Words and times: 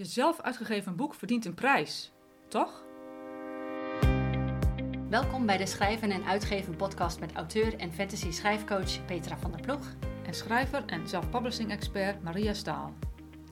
Je 0.00 0.06
zelf 0.06 0.40
uitgegeven 0.40 0.96
boek 0.96 1.14
verdient 1.14 1.44
een 1.44 1.54
prijs, 1.54 2.12
toch? 2.48 2.84
Welkom 5.08 5.46
bij 5.46 5.56
de 5.56 5.66
Schrijven 5.66 6.10
en 6.10 6.24
Uitgeven 6.24 6.76
podcast 6.76 7.20
met 7.20 7.32
auteur 7.32 7.78
en 7.78 7.92
fantasy 7.92 8.30
schrijfcoach 8.30 9.04
Petra 9.04 9.38
van 9.38 9.50
der 9.50 9.60
Ploeg. 9.60 9.94
En 10.26 10.34
schrijver 10.34 10.84
en 10.86 11.08
self-publishing 11.08 11.70
expert 11.70 12.22
Maria 12.22 12.54
Staal. 12.54 12.94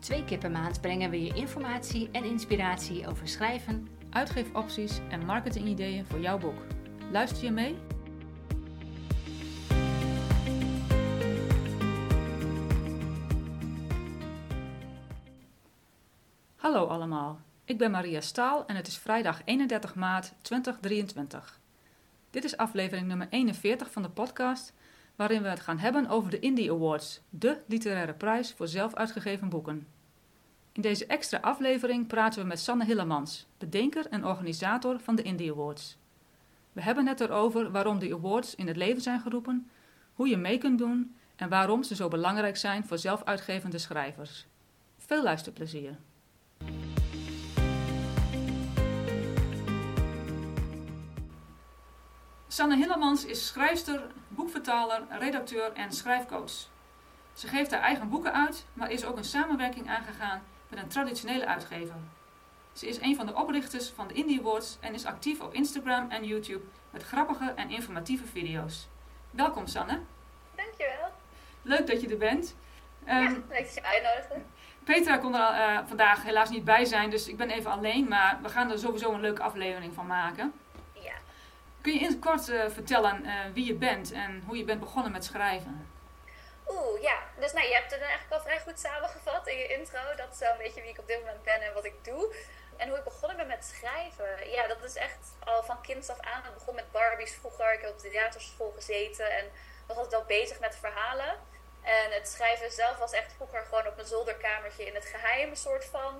Twee 0.01 0.25
keer 0.25 0.39
per 0.39 0.51
maand 0.51 0.81
brengen 0.81 1.11
we 1.11 1.23
je 1.23 1.35
informatie 1.35 2.09
en 2.13 2.25
inspiratie 2.25 3.09
over 3.09 3.29
schrijven, 3.29 3.89
Uitgeefopties 4.11 5.01
en 5.09 5.25
marketingideeën 5.25 6.07
voor 6.07 6.21
jouw 6.21 6.39
boek. 6.39 6.63
Luister 7.13 7.45
je 7.45 7.51
mee? 7.51 7.77
Hallo 16.69 16.87
allemaal, 16.87 17.41
ik 17.65 17.79
ben 17.79 17.91
Maria 17.91 18.21
Staal 18.21 18.67
en 18.67 18.77
het 18.77 18.87
is 18.87 18.99
vrijdag 18.99 19.41
31 19.45 19.95
maart 19.95 20.33
2023. 20.43 21.61
Dit 22.31 22.45
is 22.45 22.57
aflevering 22.57 23.07
nummer 23.07 23.27
41 23.31 23.91
van 23.91 24.03
de 24.03 24.09
podcast, 24.09 24.75
waarin 25.17 25.43
we 25.43 25.49
het 25.49 25.61
gaan 25.61 25.79
hebben 25.79 26.09
over 26.09 26.31
de 26.31 26.39
Indie 26.39 26.71
Awards, 26.71 27.21
de 27.31 27.61
literaire 27.67 28.13
prijs 28.13 28.53
voor 28.53 28.69
zelf 28.69 28.95
uitgegeven 28.95 29.49
boeken. 29.49 29.87
In 30.73 30.83
deze 30.83 31.07
extra 31.07 31.39
aflevering 31.39 32.07
praten 32.07 32.43
we 32.43 32.47
met 32.47 32.61
Sanne 32.61 32.85
Hillemans, 32.85 33.47
bedenker 33.59 34.07
en 34.07 34.27
organisator 34.27 35.01
van 35.01 35.15
de 35.15 35.23
Indie 35.23 35.53
Awards. 35.53 35.97
We 36.73 36.83
hebben 36.83 37.07
het 37.07 37.21
erover 37.21 37.71
waarom 37.71 37.99
de 37.99 38.15
awards 38.15 38.55
in 38.55 38.67
het 38.67 38.77
leven 38.77 39.03
zijn 39.03 39.21
geroepen, 39.21 39.71
hoe 40.15 40.29
je 40.29 40.37
mee 40.37 40.59
kunt 40.59 40.79
doen 40.79 41.15
en 41.37 41.49
waarom 41.49 41.83
ze 41.83 41.95
zo 41.95 42.09
belangrijk 42.09 42.57
zijn 42.57 42.85
voor 42.87 42.99
zelf 42.99 43.25
uitgevende 43.25 43.79
schrijvers. 43.79 44.47
Veel 44.97 45.23
luisterplezier! 45.23 45.97
Sanne 52.59 52.77
Hillemans 52.77 53.25
is 53.25 53.47
schrijfster, 53.47 54.01
boekvertaler, 54.29 55.03
redacteur 55.11 55.73
en 55.73 55.93
schrijfcoach. 55.93 56.53
Ze 57.33 57.49
geeft 57.49 57.71
haar 57.71 57.81
eigen 57.81 58.09
boeken 58.09 58.33
uit, 58.33 58.65
maar 58.73 58.91
is 58.91 59.05
ook 59.05 59.17
een 59.17 59.25
samenwerking 59.25 59.89
aangegaan 59.89 60.43
met 60.69 60.79
een 60.79 60.89
traditionele 60.89 61.47
uitgever. 61.47 61.95
Ze 62.73 62.89
is 62.89 63.01
een 63.01 63.17
van 63.17 63.27
de 63.27 63.35
oprichters 63.35 63.89
van 63.89 64.09
de 64.09 64.15
Indie 64.15 64.41
Awards 64.41 64.77
en 64.81 64.95
is 64.95 65.05
actief 65.05 65.41
op 65.41 65.55
Instagram 65.55 66.11
en 66.11 66.25
YouTube 66.25 66.65
met 66.91 67.03
grappige 67.03 67.53
en 67.57 67.71
informatieve 67.71 68.27
video's. 68.27 68.89
Welkom 69.31 69.67
Sanne. 69.67 70.01
Dankjewel. 70.55 71.13
Leuk 71.63 71.87
dat 71.87 72.01
je 72.01 72.09
er 72.09 72.19
bent. 72.19 72.57
Um, 73.09 73.15
ja, 73.15 73.31
leuk 73.31 73.65
dat 73.65 73.75
je 73.75 73.83
uitnodigde. 73.83 74.35
Petra 74.89 75.17
kon 75.17 75.35
er 75.35 75.55
uh, 75.55 75.79
vandaag 75.87 76.23
helaas 76.23 76.51
niet 76.51 76.65
bij 76.65 76.85
zijn, 76.85 77.11
dus 77.11 77.29
ik 77.29 77.37
ben 77.37 77.51
even 77.51 77.71
alleen, 77.71 78.09
maar 78.09 78.39
we 78.43 78.49
gaan 78.49 78.71
er 78.71 78.79
sowieso 78.79 79.13
een 79.13 79.21
leuke 79.21 79.43
aflevering 79.43 79.95
van 79.95 80.07
maken. 80.07 80.61
Ja. 80.93 81.15
Kun 81.81 81.93
je 81.93 81.99
in 81.99 82.07
het 82.07 82.19
kort 82.19 82.49
uh, 82.49 82.69
vertellen 82.69 83.25
uh, 83.25 83.33
wie 83.53 83.67
je 83.67 83.75
bent 83.75 84.13
en 84.13 84.43
hoe 84.47 84.57
je 84.57 84.65
bent 84.65 84.81
begonnen 84.81 85.13
met 85.13 85.25
schrijven? 85.25 85.91
Oeh, 86.69 87.03
ja. 87.03 87.19
Dus 87.41 87.53
nou, 87.53 87.67
je 87.67 87.75
hebt 87.75 87.91
het 87.91 88.01
eigenlijk 88.01 88.33
al 88.33 88.41
vrij 88.41 88.61
goed 88.61 88.79
samengevat 88.79 89.47
in 89.47 89.59
je 89.59 89.67
intro. 89.79 90.01
Dat 90.17 90.33
is 90.33 90.39
wel 90.39 90.53
een 90.53 90.59
beetje 90.59 90.81
wie 90.81 90.91
ik 90.91 90.99
op 90.99 91.07
dit 91.07 91.21
moment 91.21 91.43
ben 91.43 91.61
en 91.61 91.75
wat 91.75 91.85
ik 91.85 92.05
doe. 92.05 92.35
En 92.77 92.89
hoe 92.89 92.99
ik 92.99 93.05
begonnen 93.05 93.37
ben 93.37 93.47
met 93.47 93.65
schrijven. 93.65 94.51
Ja, 94.51 94.67
dat 94.67 94.85
is 94.85 94.95
echt 94.95 95.33
al 95.45 95.63
van 95.63 95.81
kind 95.81 96.11
af 96.11 96.21
aan. 96.21 96.45
Ik 96.45 96.55
begon 96.55 96.75
met 96.75 96.93
Barbies 96.93 97.35
vroeger. 97.41 97.73
Ik 97.73 97.81
heb 97.81 97.91
op 97.91 98.01
de 98.01 98.11
theaterschool 98.11 98.73
gezeten 98.77 99.37
en 99.39 99.45
was 99.87 99.97
altijd 99.97 100.17
wel 100.17 100.39
bezig 100.39 100.61
met 100.61 100.77
verhalen. 100.77 101.35
En 101.97 102.13
het 102.13 102.29
schrijven 102.29 102.71
zelf 102.71 102.97
was 102.97 103.13
echt 103.13 103.33
vroeger 103.33 103.65
gewoon 103.69 103.87
op 103.87 103.97
mijn 103.97 104.09
zolderkamertje 104.09 104.87
in 104.87 104.95
het 104.95 105.05
geheim, 105.05 105.55
soort 105.55 105.85
van. 105.85 106.15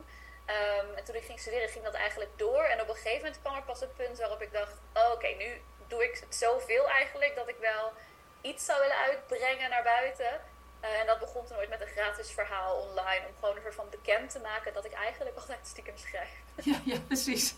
Um, 0.47 0.95
en 0.95 1.05
toen 1.05 1.15
ik 1.15 1.25
ging 1.25 1.41
studeren, 1.41 1.69
ging 1.69 1.85
dat 1.85 1.95
eigenlijk 1.95 2.31
door. 2.37 2.63
En 2.63 2.81
op 2.81 2.89
een 2.89 2.95
gegeven 2.95 3.23
moment 3.23 3.41
kwam 3.41 3.55
er 3.55 3.63
pas 3.63 3.81
een 3.81 3.95
punt 3.97 4.19
waarop 4.19 4.43
ik 4.43 4.53
dacht: 4.53 4.75
oh, 4.95 5.13
oké, 5.13 5.27
nu 5.27 5.61
doe 5.87 6.05
ik 6.05 6.19
het 6.25 6.35
zoveel 6.35 6.89
eigenlijk 6.89 7.35
dat 7.35 7.49
ik 7.49 7.57
wel 7.61 7.93
iets 8.41 8.65
zou 8.65 8.81
willen 8.81 8.97
uitbrengen 8.97 9.71
naar 9.71 9.83
buiten. 9.83 10.41
Uh, 10.85 11.01
en 11.01 11.07
dat 11.07 11.19
begon 11.19 11.47
toen 11.47 11.57
ooit 11.57 11.69
met 11.69 11.81
een 11.81 11.95
gratis 11.97 12.31
verhaal 12.31 12.77
online. 12.77 13.27
Om 13.29 13.35
gewoon 13.41 13.65
ervan 13.65 13.87
bekend 13.91 14.31
te 14.31 14.41
maken 14.41 14.73
dat 14.73 14.85
ik 14.85 14.93
eigenlijk 14.93 15.37
altijd 15.41 15.67
stiekem 15.67 15.97
schrijf. 15.97 16.31
Ja, 16.63 16.77
ja 16.85 16.99
precies. 17.07 17.55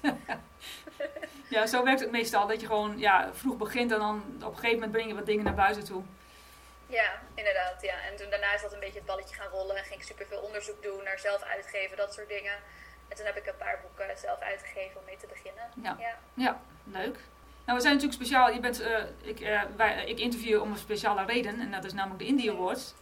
ja, 1.55 1.67
zo 1.67 1.85
werkt 1.85 2.01
het 2.01 2.11
meestal. 2.11 2.47
Dat 2.47 2.61
je 2.61 2.67
gewoon 2.67 2.99
ja, 2.99 3.31
vroeg 3.35 3.57
begint 3.57 3.93
en 3.93 3.99
dan 3.99 4.23
op 4.37 4.51
een 4.51 4.55
gegeven 4.55 4.75
moment 4.75 4.93
breng 4.93 5.09
je 5.09 5.15
wat 5.15 5.27
dingen 5.27 5.45
naar 5.45 5.55
buiten 5.55 5.85
toe. 5.85 6.03
Ja, 6.91 7.11
inderdaad. 7.35 7.83
Ja. 7.83 7.95
En 8.11 8.17
toen 8.17 8.31
daarna 8.31 8.55
is 8.55 8.63
dat 8.63 8.73
een 8.73 8.81
beetje 8.81 8.99
het 8.99 9.07
balletje 9.07 9.35
gaan 9.35 9.51
rollen. 9.51 9.77
En 9.77 9.85
ging 9.85 10.01
ik 10.01 10.07
superveel 10.07 10.41
onderzoek 10.41 10.83
doen 10.83 11.05
naar 11.05 11.19
zelf 11.19 11.43
uitgeven, 11.43 11.97
dat 11.97 12.15
soort 12.15 12.29
dingen. 12.29 12.57
En 13.09 13.17
toen 13.17 13.27
heb 13.27 13.37
ik 13.37 13.47
een 13.47 13.57
paar 13.57 13.81
boeken 13.83 14.19
zelf 14.19 14.41
uitgegeven 14.41 15.01
om 15.01 15.05
mee 15.05 15.17
te 15.17 15.27
beginnen. 15.27 15.65
Ja, 15.83 15.97
ja. 15.99 16.15
ja 16.35 16.61
leuk. 16.85 17.19
Nou, 17.65 17.79
we 17.79 17.81
zijn 17.81 17.95
natuurlijk 17.95 18.23
speciaal. 18.23 18.53
Je 18.53 18.61
bent, 18.61 18.81
uh, 18.81 18.99
ik, 19.23 19.41
uh, 19.41 19.63
wij, 19.77 20.05
ik 20.05 20.19
interview 20.19 20.61
om 20.61 20.71
een 20.71 20.79
speciale 20.79 21.25
reden. 21.25 21.61
En 21.61 21.71
dat 21.71 21.85
is 21.85 21.93
namelijk 21.93 22.21
de 22.21 22.27
Indie 22.27 22.51
Awards. 22.51 22.95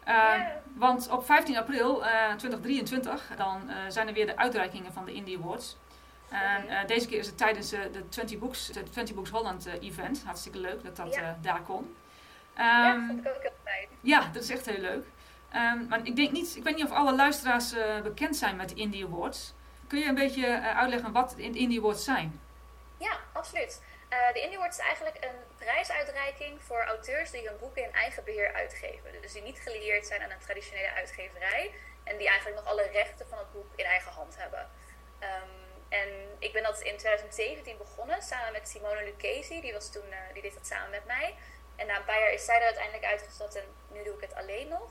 Uh, 0.00 0.14
yeah. 0.14 0.46
Want 0.74 1.10
op 1.10 1.24
15 1.24 1.56
april 1.56 2.02
2023 2.36 3.30
dan 3.36 3.70
zijn 3.88 4.08
er 4.08 4.14
weer 4.14 4.26
de 4.26 4.36
uitreikingen 4.36 4.92
van 4.92 5.04
de 5.04 5.12
Indie 5.12 5.38
Awards. 5.38 5.76
En 6.28 6.86
deze 6.86 7.08
keer 7.08 7.18
is 7.18 7.26
het 7.26 7.38
tijdens 7.38 7.70
de 7.70 8.08
20 8.08 8.38
Books, 8.38 8.66
de 8.66 8.82
20 8.82 9.14
Books 9.14 9.30
Holland 9.30 9.66
event. 9.80 10.22
Hartstikke 10.24 10.58
leuk 10.58 10.84
dat 10.84 10.96
dat 10.96 11.14
ja. 11.14 11.38
daar 11.42 11.62
kon. 11.62 11.94
Ja, 12.56 12.94
dat 12.94 13.06
vond 13.06 13.26
ik 13.26 13.34
ook 13.34 13.42
heel 13.42 13.52
fijn. 13.64 13.88
Ja, 14.00 14.30
dat 14.32 14.42
is 14.42 14.50
echt 14.50 14.66
heel 14.66 14.80
leuk. 14.80 15.04
Um, 15.54 15.86
maar 15.88 16.00
ik 16.02 16.16
denk 16.16 16.30
niet, 16.32 16.56
ik 16.56 16.62
weet 16.62 16.76
niet 16.76 16.84
of 16.84 16.92
alle 16.92 17.14
luisteraars 17.14 17.74
bekend 18.02 18.36
zijn 18.36 18.56
met 18.56 18.68
de 18.68 18.74
Indie 18.74 19.04
Awards. 19.04 19.54
Kun 19.86 19.98
je 19.98 20.06
een 20.06 20.14
beetje 20.14 20.60
uitleggen 20.60 21.12
wat 21.12 21.34
de 21.36 21.42
Indie 21.42 21.78
Awards 21.78 22.04
zijn? 22.04 22.40
Ja, 22.98 23.18
absoluut. 23.32 23.80
Uh, 24.10 24.32
de 24.32 24.40
Indie 24.40 24.58
Awards 24.58 24.78
is 24.78 24.84
eigenlijk 24.84 25.24
een 25.24 25.38
prijsuitreiking 25.56 26.62
voor 26.62 26.84
auteurs 26.84 27.30
die 27.30 27.48
hun 27.48 27.58
boeken 27.58 27.82
in 27.82 27.92
eigen 27.92 28.24
beheer 28.24 28.52
uitgeven. 28.54 29.10
Dus 29.22 29.32
die 29.32 29.42
niet 29.42 29.58
gelieerd 29.58 30.06
zijn 30.06 30.22
aan 30.22 30.30
een 30.30 30.46
traditionele 30.46 30.92
uitgeverij 30.92 31.74
en 32.04 32.16
die 32.16 32.28
eigenlijk 32.28 32.60
nog 32.60 32.70
alle 32.72 32.88
rechten 32.92 33.26
van 33.28 33.38
het 33.38 33.52
boek 33.52 33.72
in 33.76 33.84
eigen 33.84 34.12
hand 34.12 34.36
hebben. 34.38 34.70
Um, 35.20 35.62
en 35.88 36.08
ik 36.38 36.52
ben 36.52 36.62
dat 36.62 36.80
in 36.80 36.96
2017 36.96 37.76
begonnen 37.76 38.22
samen 38.22 38.52
met 38.52 38.68
Simone 38.68 39.04
Lucchesi, 39.04 39.60
die, 39.60 39.72
was 39.72 39.92
toen, 39.92 40.08
die 40.32 40.42
deed 40.42 40.54
dat 40.54 40.66
samen 40.66 40.90
met 40.90 41.04
mij. 41.06 41.34
En 41.76 41.86
na 41.86 41.96
een 41.96 42.04
paar 42.04 42.20
jaar 42.20 42.32
is 42.32 42.44
zij 42.44 42.56
er 42.56 42.64
uiteindelijk 42.64 43.04
uitgestapt 43.04 43.54
en 43.54 43.64
nu 43.88 44.02
doe 44.02 44.14
ik 44.14 44.20
het 44.20 44.34
alleen 44.34 44.68
nog. 44.68 44.90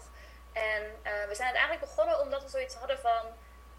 En 0.54 0.84
uh, 0.84 1.12
we 1.28 1.36
zijn 1.36 1.48
uiteindelijk 1.48 1.80
begonnen 1.80 2.20
omdat 2.20 2.44
we 2.44 2.50
zoiets 2.50 2.76
hadden 2.76 3.00
van 3.00 3.38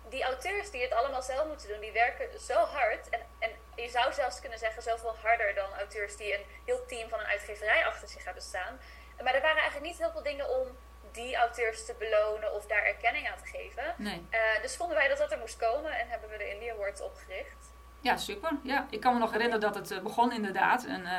die 0.09 0.25
auteurs 0.25 0.71
die 0.71 0.83
het 0.83 0.93
allemaal 0.93 1.23
zelf 1.23 1.47
moeten 1.47 1.69
doen, 1.69 1.81
die 1.81 1.93
werken 1.93 2.41
zo 2.41 2.55
hard. 2.55 3.09
En, 3.09 3.21
en 3.39 3.51
je 3.77 3.89
zou 3.89 4.13
zelfs 4.13 4.41
kunnen 4.41 4.59
zeggen, 4.59 4.83
zoveel 4.83 5.17
harder 5.23 5.55
dan 5.55 5.75
auteurs 5.75 6.17
die 6.17 6.35
een 6.35 6.45
heel 6.65 6.87
team 6.87 7.09
van 7.09 7.21
een 7.21 7.27
uitgeverij 7.27 7.87
achter 7.87 8.09
zich 8.09 8.25
hebben 8.25 8.43
staan. 8.43 8.81
Maar 9.23 9.35
er 9.35 9.41
waren 9.41 9.63
eigenlijk 9.63 9.91
niet 9.91 9.99
heel 9.99 10.11
veel 10.11 10.23
dingen 10.23 10.49
om 10.49 10.79
die 11.13 11.37
auteurs 11.37 11.85
te 11.85 11.95
belonen 11.95 12.53
of 12.53 12.67
daar 12.67 12.85
erkenning 12.85 13.29
aan 13.29 13.39
te 13.39 13.47
geven. 13.47 13.95
Nee. 13.97 14.27
Uh, 14.31 14.63
dus 14.63 14.77
vonden 14.77 14.97
wij 14.97 15.09
dat 15.09 15.19
dat 15.19 15.33
er 15.33 15.39
moest 15.39 15.57
komen 15.57 15.99
en 15.99 16.09
hebben 16.09 16.31
we 16.31 16.37
de 16.37 16.51
Indie 16.51 16.73
Awards 16.73 17.01
opgericht. 17.01 17.73
Ja, 18.05 18.17
super. 18.17 18.51
Ja, 18.63 18.87
ik 18.91 19.01
kan 19.01 19.13
me 19.13 19.19
nog 19.19 19.33
herinneren 19.33 19.61
dat 19.61 19.75
het 19.75 19.91
uh, 19.91 19.99
begon 19.99 20.33
inderdaad. 20.33 20.85
En 20.85 21.01
uh, 21.01 21.11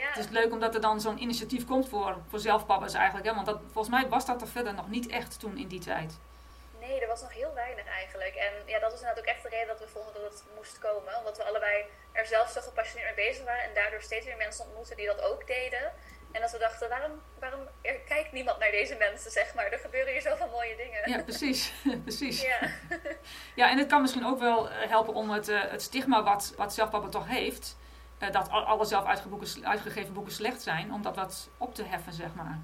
ja. 0.00 0.08
het 0.08 0.16
is 0.16 0.28
leuk 0.28 0.52
omdat 0.52 0.74
er 0.74 0.80
dan 0.80 1.00
zo'n 1.00 1.22
initiatief 1.22 1.66
komt 1.66 1.88
voor, 1.88 2.16
voor 2.28 2.38
zelfpappers 2.38 2.94
eigenlijk. 2.94 3.26
Hè? 3.26 3.34
Want 3.34 3.46
dat, 3.46 3.60
volgens 3.72 3.94
mij 3.94 4.08
was 4.08 4.26
dat 4.26 4.40
er 4.40 4.48
verder 4.48 4.74
nog 4.74 4.88
niet 4.88 5.06
echt 5.06 5.40
toen 5.40 5.56
in 5.56 5.68
die 5.68 5.80
tijd. 5.80 6.18
Nee, 6.80 7.00
er 7.00 7.08
was 7.08 7.20
nog 7.20 7.32
heel 7.32 7.54
weinig 7.54 7.86
eigenlijk. 7.86 8.34
En 8.34 8.52
ja, 8.66 8.78
dat 8.78 8.90
was 8.90 9.00
inderdaad 9.00 9.24
ook 9.24 9.34
echt 9.34 9.42
de 9.42 9.48
reden 9.48 9.66
dat 9.66 9.78
we 9.78 9.88
vonden 9.88 10.12
dat 10.12 10.32
het 10.32 10.44
moest 10.56 10.78
komen. 10.78 11.18
Omdat 11.18 11.36
we 11.36 11.44
allebei 11.44 11.84
er 12.12 12.26
zelf 12.26 12.50
zo 12.50 12.60
gepassioneerd 12.60 13.16
mee 13.16 13.26
bezig 13.26 13.44
waren. 13.44 13.64
En 13.64 13.74
daardoor 13.74 14.02
steeds 14.02 14.26
meer 14.26 14.36
mensen 14.36 14.64
ontmoeten 14.64 14.96
die 14.96 15.06
dat 15.06 15.20
ook 15.22 15.46
deden. 15.46 15.92
En 16.32 16.40
dat 16.40 16.50
we 16.50 16.58
dachten, 16.58 16.88
waarom, 16.88 17.22
waarom 17.38 17.60
er 17.82 17.98
kijkt 17.98 18.32
niemand 18.32 18.58
naar 18.58 18.70
deze 18.70 18.94
mensen, 18.94 19.30
zeg 19.30 19.54
maar. 19.54 19.72
Er 19.72 19.78
gebeuren 19.78 20.12
hier 20.12 20.22
zoveel 20.22 20.48
mooie 20.48 20.76
dingen. 20.76 21.10
Ja, 21.10 21.22
precies. 21.22 21.72
precies. 22.06 22.42
Ja. 22.42 22.58
ja, 23.60 23.70
en 23.70 23.78
het 23.78 23.86
kan 23.86 24.00
misschien 24.00 24.26
ook 24.26 24.38
wel 24.38 24.68
helpen 24.70 25.14
om 25.14 25.30
het, 25.30 25.48
uh, 25.48 25.62
het 25.70 25.82
stigma 25.82 26.22
wat, 26.22 26.52
wat 26.56 26.74
zelfpapa 26.74 27.08
toch 27.08 27.26
heeft... 27.26 27.78
Uh, 28.22 28.30
dat 28.30 28.50
alle 28.50 28.84
zelf 28.84 29.06
uitgegeven 29.62 30.12
boeken 30.12 30.32
slecht 30.32 30.62
zijn, 30.62 30.92
om 30.92 31.02
dat 31.02 31.16
wat 31.16 31.48
op 31.56 31.74
te 31.74 31.84
heffen, 31.84 32.12
zeg 32.12 32.34
maar. 32.34 32.58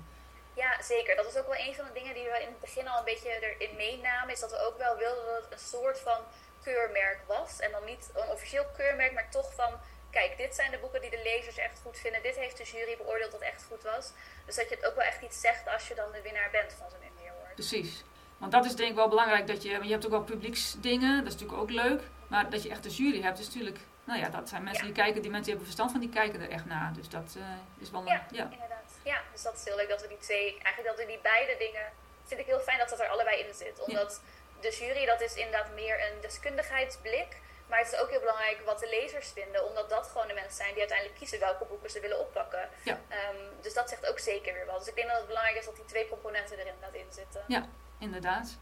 Ja, 0.57 0.83
zeker. 0.83 1.17
Dat 1.17 1.27
is 1.27 1.37
ook 1.37 1.47
wel 1.47 1.67
een 1.67 1.75
van 1.75 1.85
de 1.85 1.93
dingen 1.93 2.15
die 2.15 2.25
we 2.25 2.41
in 2.41 2.47
het 2.47 2.61
begin 2.61 2.89
al 2.89 2.99
een 2.99 3.05
beetje 3.05 3.29
erin 3.41 3.77
meenamen. 3.77 4.35
Is 4.35 4.41
dat 4.41 4.51
we 4.51 4.67
ook 4.67 4.79
wel 4.79 4.97
wilden 4.97 5.25
dat 5.25 5.43
het 5.43 5.53
een 5.53 5.69
soort 5.79 6.01
van 6.01 6.19
keurmerk 6.63 7.21
was. 7.27 7.61
En 7.61 7.71
dan 7.71 7.85
niet 7.85 8.11
een 8.15 8.29
officieel 8.29 8.67
keurmerk, 8.77 9.13
maar 9.13 9.31
toch 9.31 9.55
van... 9.55 9.73
Kijk, 10.19 10.37
dit 10.37 10.55
zijn 10.55 10.71
de 10.71 10.79
boeken 10.79 11.01
die 11.01 11.11
de 11.11 11.23
lezers 11.23 11.57
echt 11.57 11.81
goed 11.83 11.99
vinden. 11.99 12.23
Dit 12.23 12.37
heeft 12.37 12.57
de 12.57 12.65
jury 12.65 12.97
beoordeeld 12.97 13.33
dat 13.33 13.41
echt 13.41 13.63
goed 13.69 13.83
was. 13.83 14.13
Dus 14.47 14.55
dat 14.57 14.69
je 14.69 14.75
het 14.75 14.87
ook 14.87 14.95
wel 14.95 15.05
echt 15.05 15.23
iets 15.23 15.41
zegt 15.41 15.69
als 15.69 15.89
je 15.89 15.95
dan 15.95 16.13
de 16.13 16.23
winnaar 16.23 16.51
bent 16.51 16.73
van 16.73 16.91
zo'n 16.91 17.03
Indie 17.11 17.31
Award. 17.31 17.55
Precies. 17.55 18.05
Want 18.39 18.53
dat 18.53 18.65
is 18.65 18.75
denk 18.77 18.91
ik 18.91 18.97
wel 18.97 19.09
belangrijk. 19.09 19.47
Dat 19.47 19.63
je, 19.63 19.69
je 19.83 19.91
hebt 19.91 20.05
ook 20.05 20.11
wel 20.11 20.23
publieksdingen. 20.25 21.17
Dat 21.25 21.27
is 21.27 21.33
natuurlijk 21.33 21.61
ook 21.63 21.71
leuk. 21.71 22.03
Maar 22.29 22.51
dat 22.51 22.63
je 22.63 22.71
echt 22.71 22.83
de 22.83 22.89
jury 22.89 23.23
hebt 23.23 23.39
is 23.39 23.47
natuurlijk... 23.47 23.79
Nou 24.05 24.19
ja, 24.21 24.29
dat 24.29 24.49
zijn 24.49 24.63
mensen 24.63 24.87
Ja. 24.87 24.93
die 24.93 25.03
kijken. 25.03 25.23
Die 25.23 25.31
mensen 25.31 25.53
die 25.53 25.55
hebben 25.55 25.73
verstand 25.73 25.91
van, 25.91 26.01
die 26.01 26.11
kijken 26.21 26.41
er 26.41 26.51
echt 26.51 26.65
naar. 26.65 26.93
Dus 26.95 27.09
dat 27.09 27.35
eh, 27.37 27.83
is 27.83 27.91
wel 27.91 28.01
een... 28.01 28.07
Ja, 28.07 28.27
ja. 28.31 28.49
inderdaad. 28.51 28.91
Ja, 29.03 29.23
dus 29.33 29.43
dat 29.43 29.55
is 29.57 29.65
heel 29.65 29.77
leuk 29.77 29.89
dat 29.89 30.03
we 30.03 30.09
die 30.09 30.19
twee, 30.19 30.49
eigenlijk 30.63 30.97
dat 30.97 31.07
we 31.07 31.13
die 31.13 31.21
beide 31.23 31.55
dingen, 31.59 31.87
vind 32.25 32.41
ik 32.41 32.47
heel 32.47 32.61
fijn 32.61 32.79
dat 32.79 32.89
dat 32.89 33.01
er 33.01 33.09
allebei 33.09 33.41
in 33.41 33.55
zit. 33.55 33.81
Omdat 33.87 34.21
de 34.61 34.71
jury, 34.79 35.07
dat 35.07 35.21
is 35.21 35.35
inderdaad 35.35 35.75
meer 35.75 35.97
een 36.07 36.21
deskundigheidsblik. 36.21 37.31
Maar 37.69 37.79
het 37.79 37.93
is 37.93 37.99
ook 37.99 38.11
heel 38.11 38.21
belangrijk 38.21 38.63
wat 38.65 38.79
de 38.79 38.89
lezers 38.89 39.29
vinden, 39.29 39.69
omdat 39.69 39.91
dat 39.91 40.07
gewoon 40.07 40.29
de 40.29 40.35
mensen 40.35 40.57
zijn 40.57 40.71
die 40.71 40.79
uiteindelijk 40.79 41.19
kiezen 41.19 41.39
welke 41.39 41.65
boeken 41.65 41.91
ze 41.91 42.01
willen 42.01 42.21
oppakken. 42.21 42.69
Ja. 42.83 42.99
Ehm, 43.09 43.37
dus 43.61 43.75
dat 43.75 43.89
zegt 43.89 44.09
ook 44.11 44.19
zeker 44.19 44.53
weer 44.55 44.67
wel. 44.67 44.79
Dus 44.79 44.89
ik 44.89 44.95
denk 44.95 45.09
dat 45.09 45.17
het 45.17 45.27
belangrijk 45.27 45.59
is 45.59 45.65
dat 45.65 45.77
die 45.77 45.85
twee 45.85 46.09
componenten 46.09 46.59
erin 46.59 46.73
inderdaad 46.73 46.95
in 46.95 47.13
zitten. 47.13 47.45
Ja, 47.47 47.69
inderdaad. 47.99 48.57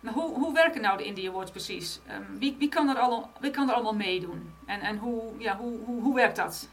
Maar 0.00 0.12
hoe, 0.12 0.34
hoe 0.34 0.54
werken 0.54 0.80
nou 0.80 0.98
de 0.98 1.04
Indie 1.04 1.28
Awards 1.28 1.50
precies? 1.50 2.00
Ehm, 2.08 2.38
wie, 2.38 2.56
wie, 2.58 2.68
kan 2.68 2.88
er 2.88 2.98
al, 2.98 3.30
wie 3.40 3.50
kan 3.50 3.68
er 3.68 3.74
allemaal 3.74 3.94
meedoen? 3.94 4.56
En, 4.66 4.80
en 4.80 4.96
hoe, 4.96 5.32
ja, 5.38 5.56
hoe, 5.56 5.78
hoe, 5.84 6.02
hoe 6.02 6.14
werkt 6.14 6.36
dat? 6.36 6.68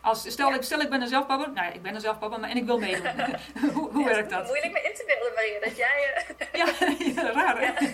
Als, 0.00 0.30
stel, 0.30 0.54
ik, 0.54 0.62
stel 0.62 0.80
ik 0.80 0.90
ben 0.90 1.02
een 1.02 1.08
zelfpapper, 1.08 1.52
nou 1.52 1.66
ja, 1.66 1.72
ik 1.72 1.82
ben 1.82 1.94
een 1.94 2.00
zelfpapper 2.00 2.40
maar, 2.40 2.50
en 2.50 2.56
ik 2.56 2.64
wil 2.64 2.78
meedoen. 2.78 3.10
hoe 3.74 3.90
hoe 3.92 4.04
werkt 4.04 4.30
dat? 4.30 4.46
Moeilijk 4.46 4.72
me 4.72 4.82
in 4.82 4.94
te 4.94 5.04
beelden, 5.06 5.34
Maria, 5.34 5.60
dat 5.60 5.76
jij... 5.76 6.24
Uh... 6.38 6.46
ja, 6.60 7.22
ja, 7.22 7.32
raar 7.32 7.60
hè? 7.60 7.88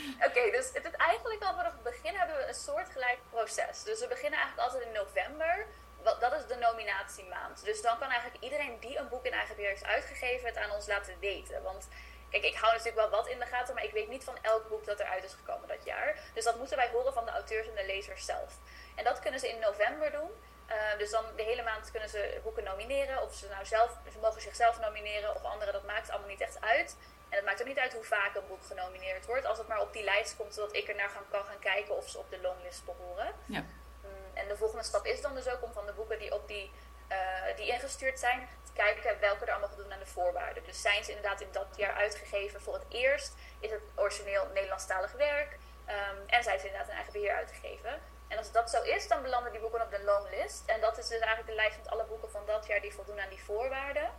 Oké, 0.26 0.50
dus 0.50 0.70
het, 0.72 0.96
eigenlijk 0.96 1.42
al 1.42 1.54
vanaf 1.54 1.72
het 1.72 1.82
begin 1.82 2.14
hebben 2.14 2.36
we 2.36 2.46
een 2.46 2.54
soortgelijk 2.54 3.18
proces. 3.30 3.82
Dus 3.82 4.00
we 4.00 4.08
beginnen 4.08 4.38
eigenlijk 4.38 4.68
altijd 4.68 4.86
in 4.86 4.92
november. 4.92 5.66
Dat 6.02 6.32
is 6.32 6.46
de 6.46 6.56
nominatiemaand. 6.56 7.64
Dus 7.64 7.82
dan 7.82 7.98
kan 7.98 8.10
eigenlijk 8.10 8.42
iedereen 8.42 8.80
die 8.80 8.98
een 8.98 9.08
boek 9.08 9.24
in 9.24 9.32
eigen 9.32 9.54
beheer 9.54 9.70
heeft 9.70 9.84
uitgegeven 9.84 10.46
het 10.46 10.56
aan 10.56 10.70
ons 10.70 10.86
laten 10.86 11.16
weten. 11.20 11.62
Want 11.62 11.88
kijk, 12.30 12.44
ik 12.44 12.56
hou 12.56 12.72
natuurlijk 12.72 12.96
wel 12.96 13.10
wat 13.10 13.28
in 13.28 13.38
de 13.38 13.46
gaten, 13.46 13.74
maar 13.74 13.84
ik 13.84 13.92
weet 13.92 14.08
niet 14.08 14.24
van 14.24 14.38
elk 14.42 14.68
boek 14.68 14.84
dat 14.84 15.00
eruit 15.00 15.24
is 15.24 15.32
gekomen 15.32 15.68
dat 15.68 15.84
jaar. 15.84 16.18
Dus 16.34 16.44
dat 16.44 16.56
moeten 16.56 16.76
wij 16.76 16.88
horen 16.88 17.12
van 17.12 17.24
de 17.24 17.30
auteurs 17.30 17.68
en 17.68 17.74
de 17.74 17.86
lezers 17.86 18.24
zelf. 18.24 18.58
En 18.94 19.04
dat 19.04 19.20
kunnen 19.20 19.40
ze 19.40 19.48
in 19.48 19.58
november 19.58 20.10
doen. 20.10 20.30
Uh, 20.70 20.98
dus 20.98 21.10
dan 21.10 21.24
de 21.36 21.42
hele 21.42 21.62
maand 21.62 21.90
kunnen 21.90 22.08
ze 22.08 22.40
boeken 22.42 22.64
nomineren. 22.64 23.22
Of 23.22 23.34
ze 23.34 23.48
nou 23.48 23.66
zelf, 23.66 23.96
ze 24.12 24.18
mogen 24.18 24.40
zichzelf 24.40 24.80
nomineren 24.80 25.34
of 25.34 25.44
anderen, 25.44 25.72
dat 25.72 25.84
maakt 25.84 26.10
allemaal 26.10 26.28
niet 26.28 26.40
echt 26.40 26.60
uit. 26.60 26.96
En 27.30 27.36
het 27.36 27.44
maakt 27.44 27.60
ook 27.60 27.66
niet 27.66 27.78
uit 27.78 27.92
hoe 27.92 28.04
vaak 28.04 28.34
een 28.34 28.46
boek 28.46 28.64
genomineerd 28.64 29.26
wordt, 29.26 29.46
als 29.46 29.58
het 29.58 29.68
maar 29.68 29.80
op 29.80 29.92
die 29.92 30.04
lijst 30.04 30.36
komt, 30.36 30.54
zodat 30.54 30.76
ik 30.76 30.88
er 30.88 30.94
naar 30.94 31.10
gaan, 31.10 31.28
kan 31.30 31.44
gaan 31.44 31.58
kijken 31.58 31.96
of 31.96 32.08
ze 32.08 32.18
op 32.18 32.30
de 32.30 32.40
longlist 32.40 32.84
behoren. 32.84 33.32
Ja. 33.46 33.64
Um, 34.04 34.30
en 34.34 34.48
de 34.48 34.56
volgende 34.56 34.84
stap 34.84 35.06
is 35.06 35.20
dan 35.20 35.34
dus 35.34 35.48
ook 35.48 35.62
om 35.62 35.72
van 35.72 35.86
de 35.86 35.92
boeken 35.92 36.18
die, 36.18 36.34
op 36.34 36.48
die, 36.48 36.72
uh, 37.08 37.56
die 37.56 37.66
ingestuurd 37.66 38.18
zijn, 38.18 38.48
te 38.64 38.72
kijken 38.72 39.20
welke 39.20 39.44
er 39.44 39.50
allemaal 39.50 39.68
voldoen 39.68 39.92
aan 39.92 39.98
de 39.98 40.06
voorwaarden. 40.06 40.64
Dus 40.64 40.82
zijn 40.82 41.04
ze 41.04 41.10
inderdaad 41.10 41.40
in 41.40 41.52
dat 41.52 41.76
jaar 41.76 41.94
uitgegeven 41.94 42.60
voor 42.60 42.74
het 42.74 42.84
eerst? 42.88 43.34
Is 43.60 43.70
het 43.70 43.82
origineel 43.94 44.46
Nederlandstalig 44.46 45.12
werk? 45.12 45.58
Um, 45.88 46.28
en 46.28 46.42
zijn 46.42 46.58
ze 46.60 46.66
inderdaad 46.66 46.88
in 46.88 46.94
eigen 46.94 47.12
beheer 47.12 47.34
uitgegeven? 47.34 48.00
En 48.28 48.38
als 48.38 48.52
dat 48.52 48.70
zo 48.70 48.82
is, 48.82 49.08
dan 49.08 49.22
belanden 49.22 49.52
die 49.52 49.60
boeken 49.60 49.82
op 49.82 49.90
de 49.90 50.02
longlist. 50.02 50.62
En 50.66 50.80
dat 50.80 50.98
is 50.98 51.08
dus 51.08 51.18
eigenlijk 51.18 51.48
de 51.48 51.54
lijst 51.54 51.76
met 51.76 51.90
alle 51.90 52.04
boeken 52.04 52.30
van 52.30 52.46
dat 52.46 52.66
jaar 52.66 52.80
die 52.80 52.94
voldoen 52.94 53.20
aan 53.20 53.28
die 53.28 53.44
voorwaarden. 53.44 54.10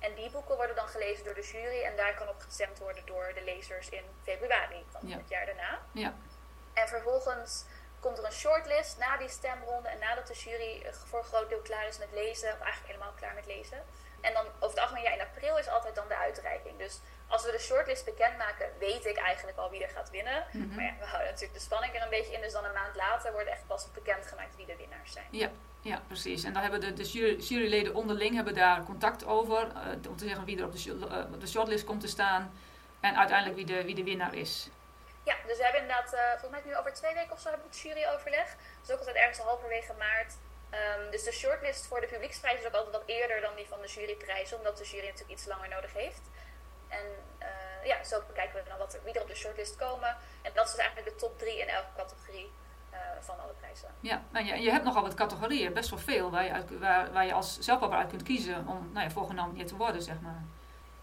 En 0.00 0.14
die 0.14 0.30
boeken 0.30 0.56
worden 0.56 0.76
dan 0.76 0.88
gelezen 0.88 1.24
door 1.24 1.34
de 1.34 1.42
jury 1.52 1.82
en 1.82 1.96
daar 1.96 2.14
kan 2.14 2.28
op 2.28 2.40
gestemd 2.40 2.78
worden 2.78 3.06
door 3.06 3.30
de 3.34 3.42
lezers 3.42 3.88
in 3.88 4.04
februari 4.22 4.84
van 4.90 5.08
Ja. 5.08 5.16
het 5.16 5.28
jaar 5.28 5.46
daarna. 5.46 5.78
Ja. 5.92 6.14
En 6.74 6.88
vervolgens 6.88 7.64
komt 8.00 8.18
er 8.18 8.24
een 8.24 8.32
shortlist 8.32 8.98
na 8.98 9.16
die 9.16 9.28
stemronde 9.28 9.88
en 9.88 9.98
nadat 9.98 10.26
de 10.26 10.34
jury 10.34 10.82
eh, 10.82 10.92
voor 10.92 11.18
een 11.18 11.24
groot 11.24 11.48
deel 11.48 11.60
klaar 11.60 11.86
is 11.86 11.98
met 11.98 12.12
lezen, 12.12 12.52
of 12.52 12.58
eigenlijk 12.60 12.86
helemaal 12.86 13.12
klaar 13.18 13.34
met 13.34 13.46
lezen. 13.46 13.84
En 14.20 14.32
dan 14.32 14.46
over 14.46 14.68
het 14.68 14.78
algemeen, 14.78 15.02
ja, 15.02 15.12
in 15.12 15.20
april 15.20 15.58
is 15.58 15.68
altijd 15.68 15.94
dan 15.94 16.08
de 16.08 16.16
uitreiking. 16.16 16.78
Dus 16.78 17.00
als 17.30 17.44
we 17.44 17.50
de 17.50 17.58
shortlist 17.58 18.04
bekendmaken, 18.04 18.68
weet 18.78 19.06
ik 19.06 19.16
eigenlijk 19.16 19.58
al 19.58 19.70
wie 19.70 19.82
er 19.82 19.88
gaat 19.90 20.10
winnen. 20.10 20.44
Mhm. 20.52 20.74
Maar 20.74 20.84
ja, 20.84 20.94
we 20.98 21.04
houden 21.04 21.26
natuurlijk 21.30 21.54
de 21.58 21.64
spanning 21.64 21.94
er 21.94 22.02
een 22.02 22.08
beetje 22.10 22.32
in. 22.32 22.40
Dus 22.40 22.52
dan 22.52 22.64
een 22.64 22.72
maand 22.72 22.96
later 22.96 23.32
wordt 23.32 23.48
echt 23.48 23.66
pas 23.66 23.86
bekendgemaakt 23.92 24.56
wie 24.56 24.66
de 24.66 24.76
winnaars 24.76 25.12
zijn. 25.12 25.26
Ja, 25.30 25.50
ja, 25.80 26.02
precies. 26.06 26.44
En 26.44 26.52
dan 26.52 26.62
hebben 26.62 26.80
de, 26.80 26.92
de 26.92 27.02
jury, 27.04 27.36
juryleden 27.40 27.94
onderling 27.94 28.34
hebben 28.34 28.54
daar 28.54 28.82
contact 28.84 29.24
over. 29.24 29.68
eh, 29.72 30.08
om 30.10 30.16
te 30.16 30.24
zeggen 30.26 30.44
wie 30.44 30.58
er 30.58 30.64
op 30.64 30.72
de, 30.72 30.78
ju- 30.82 31.06
eh, 31.10 31.32
op 31.32 31.40
de 31.40 31.46
shortlist 31.46 31.84
komt 31.84 32.00
te 32.00 32.08
staan. 32.08 32.52
En 33.00 33.16
uiteindelijk 33.18 33.56
wie 33.56 33.66
de, 33.66 33.84
wie 33.84 33.94
de 33.94 34.04
winnaar 34.04 34.34
is. 34.34 34.68
Ja, 35.24 35.36
dus 35.46 35.56
we 35.56 35.62
hebben 35.62 35.80
inderdaad, 35.80 36.12
eh, 36.12 36.20
volgens 36.30 36.50
mij 36.50 36.62
nu 36.64 36.76
over 36.76 36.92
twee 36.92 37.14
weken 37.14 37.32
of 37.32 37.40
zo 37.40 37.48
hebben 37.48 37.66
we 37.70 37.72
het 37.76 37.82
juryoverleg. 37.86 38.56
Dus 38.80 38.90
ook 38.92 38.98
altijd 38.98 39.16
ergens 39.16 39.38
halverwege 39.38 39.92
maart. 39.98 40.34
Ehm, 40.70 41.10
dus 41.10 41.24
de 41.24 41.32
shortlist 41.32 41.86
voor 41.86 42.00
de 42.00 42.06
publieksprijs 42.06 42.60
is 42.60 42.66
ook 42.66 42.72
altijd 42.74 42.92
wat 42.96 43.02
eerder 43.06 43.40
dan 43.40 43.54
die 43.56 43.66
van 43.68 43.80
de 43.80 43.86
juryprijzen, 43.88 44.56
omdat 44.58 44.78
de 44.78 44.84
jury 44.84 45.04
natuurlijk 45.06 45.30
iets 45.38 45.46
langer 45.46 45.68
nodig 45.68 45.92
heeft. 45.92 46.20
En 46.90 47.06
eh, 47.38 47.86
ja, 47.86 48.04
zo 48.04 48.22
bekijken 48.26 48.62
we 48.62 48.68
dan 48.68 48.78
wat 48.78 48.94
er, 48.94 49.00
wie 49.04 49.12
er 49.12 49.22
op 49.22 49.28
de 49.28 49.34
shortlist 49.34 49.76
komen. 49.76 50.16
En 50.42 50.50
dat 50.54 50.64
is 50.64 50.70
dus 50.70 50.80
eigenlijk 50.80 51.10
de 51.10 51.16
top 51.20 51.38
drie 51.38 51.58
in 51.58 51.68
elke 51.68 51.92
categorie 51.96 52.52
eh, 52.90 52.98
van 53.20 53.40
alle 53.40 53.52
prijzen. 53.52 53.88
Ja, 54.00 54.22
en 54.32 54.46
je, 54.46 54.60
je 54.60 54.70
hebt 54.70 54.84
nogal 54.84 55.02
wat 55.02 55.14
categorieën, 55.14 55.72
best 55.72 55.90
wel 55.90 55.98
veel, 55.98 56.30
waar 56.30 56.44
je, 56.44 56.52
uit, 56.52 56.78
waar, 56.78 57.12
waar 57.12 57.26
je 57.26 57.32
als 57.32 57.58
zelfpapper 57.58 57.98
uit 57.98 58.08
kunt 58.08 58.22
kiezen 58.22 58.66
om 58.66 58.90
nou 58.92 59.08
ja, 59.56 59.64
te 59.64 59.76
worden, 59.76 60.02
zeg 60.02 60.20
maar. 60.20 60.42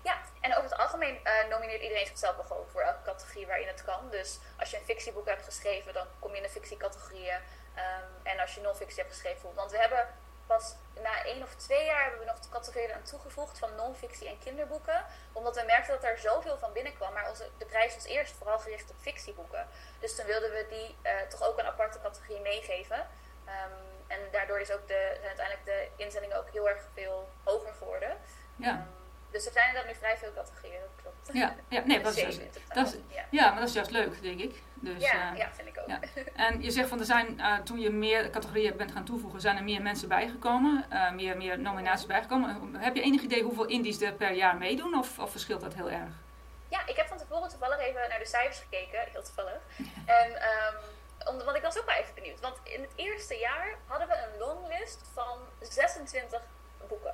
Ja, 0.01 0.17
en 0.41 0.51
over 0.51 0.69
het 0.69 0.79
algemeen 0.79 1.19
eh, 1.23 1.49
nomineert 1.49 1.81
iedereen 1.81 2.05
zichzelf 2.05 2.35
wel 2.35 2.45
gewoon 2.45 2.67
voor 2.67 2.81
elke 2.81 3.01
categorie 3.03 3.47
waarin 3.47 3.67
het 3.67 3.83
kan. 3.83 4.09
Dus 4.11 4.39
als 4.59 4.69
je 4.71 4.77
een 4.77 4.83
fictieboek 4.83 5.27
hebt 5.27 5.43
geschreven, 5.43 5.93
dan 5.93 6.05
kom 6.19 6.31
je 6.31 6.37
in 6.37 6.43
de 6.43 6.49
fictiecategorieën. 6.49 7.39
Ehm, 7.75 8.09
en 8.23 8.39
als 8.39 8.55
je 8.55 8.61
non-fictie 8.61 9.01
hebt 9.01 9.13
geschreven, 9.13 9.53
want 9.53 9.71
we 9.71 9.77
hebben 9.77 10.07
pas 10.47 10.75
na 11.01 11.23
één 11.23 11.43
of 11.43 11.55
twee 11.55 11.85
jaar 11.85 12.01
hebben 12.01 12.19
we 12.19 12.25
nog 12.25 12.39
de 12.39 12.49
categorieën 12.49 12.93
aan 12.93 13.03
toegevoegd 13.03 13.59
van 13.59 13.75
non-fictie 13.75 14.27
en 14.27 14.39
kinderboeken. 14.39 15.05
Omdat 15.33 15.55
we 15.55 15.63
merkten 15.65 15.93
dat 15.93 16.03
er 16.03 16.17
zoveel 16.17 16.57
van 16.57 16.73
binnenkwam. 16.73 17.13
Maar 17.13 17.29
onze, 17.29 17.49
de 17.57 17.65
prijs 17.65 17.93
was 17.93 18.05
eerst 18.05 18.35
vooral 18.35 18.59
gericht 18.59 18.89
op 18.89 18.95
fictieboeken. 18.99 19.67
Dus 19.99 20.15
toen 20.15 20.25
wilden 20.25 20.51
we 20.51 20.65
die 20.69 20.95
eh, 21.01 21.21
toch 21.29 21.43
ook 21.43 21.57
een 21.57 21.65
aparte 21.65 21.99
categorie 22.01 22.41
meegeven. 22.41 23.07
Ehm, 23.45 23.71
en 24.07 24.19
daardoor 24.31 24.59
is 24.59 24.71
ook 24.71 24.87
de, 24.87 25.09
zijn 25.13 25.27
uiteindelijk 25.27 25.65
de 25.65 26.03
inzendingen 26.03 26.37
ook 26.37 26.49
heel 26.49 26.69
erg 26.69 26.83
veel 26.93 27.29
hoger 27.43 27.73
geworden. 27.73 28.17
Ja, 28.55 28.69
Ehm, 28.69 28.96
dus 29.31 29.45
er 29.45 29.51
zijn 29.51 29.67
inderdaad 29.67 29.91
nu 29.93 29.97
vrij 29.99 30.17
veel 30.17 30.33
categorieën, 30.35 30.79
dat 30.79 30.89
klopt. 31.01 31.37
ja, 31.37 31.55
ja 31.69 31.81
nee, 31.85 32.01
dat 32.03 32.15
is, 32.17 32.39
dat 32.73 32.87
is- 32.87 32.95
ja. 33.07 33.25
ja, 33.31 33.49
maar 33.49 33.59
dat 33.59 33.67
is 33.69 33.73
juist 33.75 33.91
leuk, 33.91 34.21
denk 34.21 34.39
ik. 34.39 34.61
Dus, 34.73 35.01
ja, 35.03 35.31
eh, 35.31 35.37
ja, 35.37 35.49
vind 35.53 35.67
ik 35.67 35.77
ook. 35.79 35.87
ja. 35.87 35.99
En 36.47 36.61
je 36.61 36.71
zegt 36.71 36.89
van 36.89 36.99
er 36.99 37.05
zijn, 37.05 37.39
eh, 37.39 37.57
toen 37.57 37.79
je 37.79 37.89
meer 37.89 38.29
categorieën 38.29 38.77
bent 38.77 38.91
gaan 38.91 39.05
toevoegen, 39.05 39.41
zijn 39.41 39.57
er 39.57 39.63
meer 39.63 39.81
mensen 39.81 40.07
bijgekomen, 40.07 40.85
eh, 40.89 41.11
meer, 41.11 41.37
meer 41.37 41.59
nominaties 41.59 42.05
bijgekomen. 42.05 42.75
Heb 42.75 42.95
je 42.95 43.01
enig 43.01 43.21
idee 43.21 43.43
hoeveel 43.43 43.65
indies 43.65 44.01
er 44.01 44.13
per 44.13 44.31
jaar 44.31 44.57
meedoen 44.57 44.97
of, 44.97 45.19
of 45.19 45.31
verschilt 45.31 45.61
dat 45.61 45.73
heel 45.73 45.89
erg? 45.89 46.09
Ja, 46.69 46.85
ik 46.87 46.95
heb 46.95 47.07
van 47.07 47.17
tevoren 47.17 47.49
toevallig 47.49 47.79
even 47.79 48.09
naar 48.09 48.19
de 48.19 48.25
cijfers 48.25 48.59
gekeken, 48.59 48.99
heel 49.11 49.23
toevallig. 49.23 49.61
En 50.05 50.31
um, 50.31 51.43
want 51.45 51.57
ik 51.57 51.61
was 51.61 51.79
ook 51.79 51.85
wel 51.85 51.95
even 51.95 52.13
benieuwd. 52.13 52.39
Want 52.39 52.57
in 52.63 52.81
het 52.81 52.91
eerste 52.95 53.35
jaar 53.37 53.75
hadden 53.87 54.07
we 54.07 54.13
een 54.13 54.39
longlist 54.39 55.01
van 55.13 55.37
26 55.61 56.41
boeken. 56.87 57.13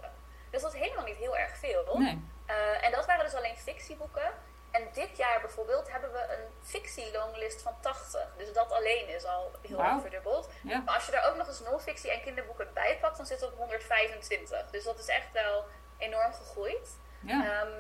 Dus 0.54 0.62
dat 0.62 0.74
is 0.74 0.80
helemaal 0.80 1.06
niet 1.06 1.16
heel 1.16 1.38
erg 1.38 1.58
veel. 1.58 1.98
Nee. 1.98 2.32
Uh, 2.48 2.86
en 2.86 2.92
dat 2.92 3.06
waren 3.06 3.24
dus 3.24 3.34
alleen 3.34 3.56
fictieboeken. 3.56 4.32
En 4.72 4.88
dit 4.94 5.18
jaar 5.18 5.42
bijvoorbeeld 5.42 5.92
hebben 5.92 6.12
we 6.12 6.20
een 6.20 6.46
fictie-longlist 6.62 7.62
van 7.62 7.76
80. 7.80 8.28
Dus 8.38 8.54
dat 8.54 8.72
alleen 8.72 9.08
is 9.08 9.26
al 9.26 9.52
heel 9.62 9.84
erg 9.84 10.02
verdubbeld. 10.02 10.50
Ja. 10.64 10.82
Maar 10.86 10.94
als 10.96 11.06
je 11.06 11.12
daar 11.12 11.30
ook 11.30 11.36
nog 11.36 11.48
eens 11.48 11.60
non-fictie 11.60 12.12
en 12.12 12.22
kinderboeken 12.22 12.74
bij 12.74 12.98
pakt, 13.02 13.18
dan 13.18 13.26
zit 13.26 13.42
het 13.42 13.52
op 13.52 13.58
125. 13.58 14.70
Dus 14.70 14.84
dat 14.84 15.00
is 15.00 15.08
echt 15.08 15.32
wel 15.32 15.66
enorm 15.98 16.34
gegroeid. 16.34 16.98
Ja. 17.20 17.46
Ehm, 17.46 17.72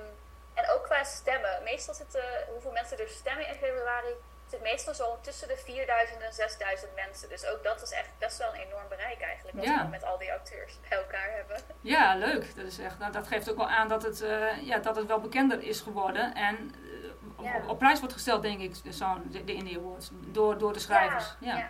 en 0.54 0.70
ook 0.70 0.84
qua 0.84 1.04
stemmen. 1.04 1.64
Meestal 1.64 1.94
zitten, 1.94 2.24
hoeveel 2.48 2.72
mensen 2.72 3.00
er 3.00 3.10
stemmen 3.10 3.48
in 3.48 3.56
februari, 3.56 4.16
zit 4.54 4.62
meestal 4.62 4.94
zo 4.94 5.18
tussen 5.22 5.48
de 5.48 5.58
4000 5.58 6.22
en 6.22 6.34
6000 6.34 6.96
mensen. 6.96 7.30
Dus 7.30 7.46
ook 7.46 7.64
dat 7.64 7.82
is 7.82 7.92
echt 7.92 8.10
best 8.18 8.38
wel 8.38 8.54
een 8.54 8.60
enorm 8.62 8.88
bereik 8.90 9.22
eigenlijk. 9.22 9.56
Wat 9.58 9.66
Ja. 9.66 9.84
we 9.84 9.88
met 9.90 10.04
al 10.04 10.18
die 10.18 10.30
auteurs 10.30 10.80
bij 10.90 10.98
elkaar 10.98 11.32
hebben. 11.32 11.58
Ja, 11.82 12.16
leuk. 12.16 12.56
Dat, 12.56 12.66
is 12.66 12.80
echt, 12.80 13.00
nou, 13.00 13.12
dat 13.12 13.28
geeft 13.28 13.50
ook 13.50 13.58
wel 13.58 13.70
aan 13.70 13.88
dat 13.88 14.04
het, 14.04 14.22
eh, 14.22 14.62
ja, 14.62 14.78
dat 14.78 14.96
het 14.96 15.08
wel 15.08 15.20
bekender 15.20 15.62
is 15.64 15.80
geworden. 15.82 16.34
En 16.36 16.56
eh, 16.76 17.40
op- 17.40 17.46
Ja. 17.46 17.56
op, 17.58 17.70
op 17.70 17.78
prijs 17.80 18.00
wordt 18.00 18.14
gesteld, 18.14 18.42
denk 18.42 18.60
ik, 18.60 18.94
zo, 18.94 19.18
de, 19.26 19.44
de 19.44 19.54
Indie 19.54 19.78
Awards. 19.78 20.10
Door, 20.12 20.58
door 20.58 20.74
de 20.74 20.80
schrijvers. 20.80 21.36
Ja. 21.40 21.70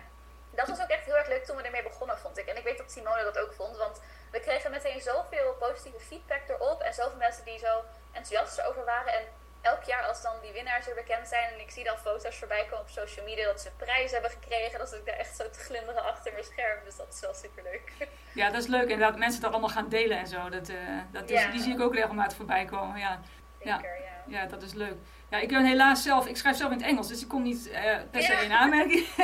Dat 0.50 0.68
was 0.68 0.80
ook 0.82 0.88
echt 0.88 1.04
heel 1.04 1.16
erg 1.16 1.28
leuk 1.28 1.44
toen 1.44 1.56
we 1.56 1.62
ermee 1.62 1.82
begonnen, 1.82 2.18
vond 2.18 2.38
ik. 2.38 2.46
En 2.46 2.56
ik 2.56 2.64
weet 2.64 2.78
dat 2.78 2.90
Simone 2.92 3.22
dat 3.22 3.38
ook 3.38 3.52
vond. 3.52 3.76
Want 3.76 4.00
we 4.30 4.40
kregen 4.40 4.70
meteen 4.70 5.00
zoveel 5.00 5.52
positieve 5.58 6.00
feedback 6.00 6.48
erop. 6.48 6.80
En 6.80 6.94
zoveel 6.94 7.16
mensen 7.18 7.44
die 7.44 7.58
zo 7.58 7.84
enthousiast 8.12 8.58
erover 8.58 8.84
waren. 8.84 9.12
En 9.12 9.24
elk 9.64 9.82
jaar 9.82 10.04
als 10.10 10.22
dan 10.22 10.32
die 10.42 10.52
winnaars 10.52 10.86
weer 10.86 10.94
bekend 10.94 11.28
zijn. 11.28 11.52
En 11.52 11.60
ik 11.60 11.70
zie 11.70 11.84
dan 11.84 11.96
foto's 11.96 12.36
voorbij 12.36 12.64
komen 12.70 12.80
op 12.80 12.88
social 12.88 13.24
media 13.24 13.44
dat 13.46 13.60
ze 13.60 13.68
een 13.68 13.76
prijs 13.86 14.10
hebben 14.10 14.30
gekregen. 14.30 14.78
Dan 14.78 14.86
zit 14.86 14.98
ik 14.98 15.06
daar 15.06 15.16
echt 15.24 15.36
zo 15.36 15.50
te 15.50 15.58
glunderen 15.58 16.04
achter 16.04 16.32
mijn 16.32 16.44
scherm. 16.44 16.78
Dus 16.84 16.96
dat 16.96 17.12
is 17.14 17.20
wel 17.20 17.34
super 17.34 17.62
leuk. 17.62 17.92
Ja, 18.40 18.50
dat 18.50 18.62
is 18.62 18.68
leuk. 18.68 18.82
Inderdaad, 18.88 19.18
mensen 19.18 19.40
dat 19.40 19.50
allemaal 19.50 19.68
gaan 19.70 19.88
delen 19.88 20.18
en 20.18 20.26
zo. 20.26 20.48
Dat, 20.48 20.68
eh, 20.68 20.76
dat 21.12 21.30
is, 21.30 21.42
Ja. 21.42 21.50
Die 21.50 21.60
zie 21.60 21.72
ik 21.74 21.80
ook 21.80 21.94
regelmatig 21.94 22.36
voorbij 22.36 22.64
komen. 22.64 22.98
Ja. 22.98 23.20
Ja. 23.60 23.76
Zeker, 23.76 23.96
ja. 24.00 24.40
ja, 24.40 24.46
dat 24.46 24.62
is 24.62 24.72
leuk. 24.72 24.94
Ja, 25.28 25.38
ik 25.38 25.48
ben 25.48 25.64
helaas 25.64 26.02
zelf, 26.02 26.26
ik 26.26 26.36
schrijf 26.36 26.56
zelf 26.56 26.70
in 26.70 26.76
het 26.76 26.86
Engels, 26.86 27.08
dus 27.08 27.22
ik 27.22 27.28
kom 27.28 27.42
niet 27.42 27.70
eh, 27.70 27.82
per 28.10 28.22
se 28.22 28.32
Ja. 28.32 28.40
in 28.40 28.52
aanmerking. 28.52 29.06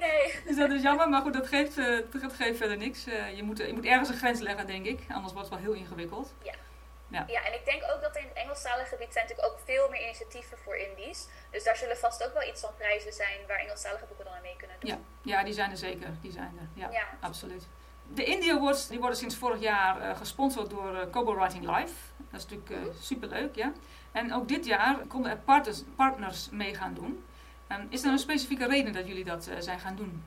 Nee. 0.00 0.34
dus 0.46 0.56
dat 0.56 0.70
is 0.70 0.82
jammer, 0.82 1.08
maar 1.08 1.20
goed, 1.20 1.32
dat 1.32 1.46
geeft, 1.46 1.78
eh, 1.78 1.98
dat 2.22 2.32
geeft 2.32 2.56
verder 2.56 2.76
niks. 2.76 3.04
Je, 3.34 3.42
moet, 3.42 3.58
je 3.58 3.72
moet 3.72 3.84
ergens 3.84 4.08
een 4.08 4.16
grens 4.16 4.40
leggen, 4.40 4.66
denk 4.66 4.86
ik. 4.86 5.00
Anders 5.12 5.32
wordt 5.32 5.48
het 5.50 5.60
wel 5.62 5.72
heel 5.72 5.80
ingewikkeld. 5.82 6.34
Ja, 6.42 6.52
en 7.10 7.54
ik 7.54 7.64
denk 7.64 7.82
ook 7.92 8.02
dat 8.02 8.14
er 8.14 8.20
in 8.20 8.28
het 8.28 8.36
Engelstalige 8.36 8.88
gebied 8.88 9.12
zijn 9.12 9.26
natuurlijk 9.26 9.52
ook 9.52 9.60
veel 9.64 9.88
meer 9.88 10.02
initiatieven 10.02 10.58
voor 10.58 10.76
indies. 10.76 11.26
Dus 11.50 11.64
daar 11.64 11.76
zullen 11.76 11.96
vast 11.96 12.24
ook 12.26 12.32
wel 12.32 12.48
iets 12.48 12.60
van 12.60 12.70
prijzen 12.76 13.12
zijn 13.12 13.46
waar 13.46 13.58
Engelstalige 13.58 14.04
boeken 14.04 14.24
dan 14.24 14.34
aan 14.34 14.42
mee 14.42 14.56
kunnen 14.56 14.76
doen. 14.80 14.90
Ja, 14.90 14.98
ja 15.22 15.44
die 15.44 15.52
zijn 15.52 15.70
er 15.70 15.76
zeker. 15.76 16.08
Die 16.20 16.32
zijn 16.32 16.58
er. 16.60 16.80
Ja, 16.80 16.90
Ja. 16.90 17.04
absoluut. 17.20 17.66
De 18.14 18.24
Indie 18.24 18.52
Awards 18.52 18.88
die 18.88 18.98
worden 18.98 19.16
sinds 19.18 19.36
vorig 19.36 19.60
jaar 19.60 20.00
eh, 20.00 20.16
gesponsord 20.16 20.70
door 20.70 20.96
eh, 20.96 21.10
Kobo 21.10 21.34
Writing 21.34 21.76
Live. 21.76 21.94
Dat 22.30 22.40
is 22.40 22.46
natuurlijk 22.46 22.70
uh, 22.70 22.94
superleuk, 23.00 23.54
ja. 23.54 23.72
En 24.12 24.34
ook 24.34 24.48
dit 24.48 24.66
jaar 24.66 24.96
konden 25.06 25.30
er 25.30 25.38
partners, 25.38 25.82
partners 25.96 26.50
mee 26.50 26.74
gaan 26.74 26.94
doen. 26.94 27.24
Um, 27.68 27.86
is 27.90 28.04
er 28.04 28.10
een 28.10 28.18
specifieke 28.18 28.66
reden 28.66 28.92
dat 28.92 29.06
jullie 29.06 29.24
dat 29.24 29.50
zijn 29.58 29.80
gaan 29.80 29.96
doen? 29.96 30.24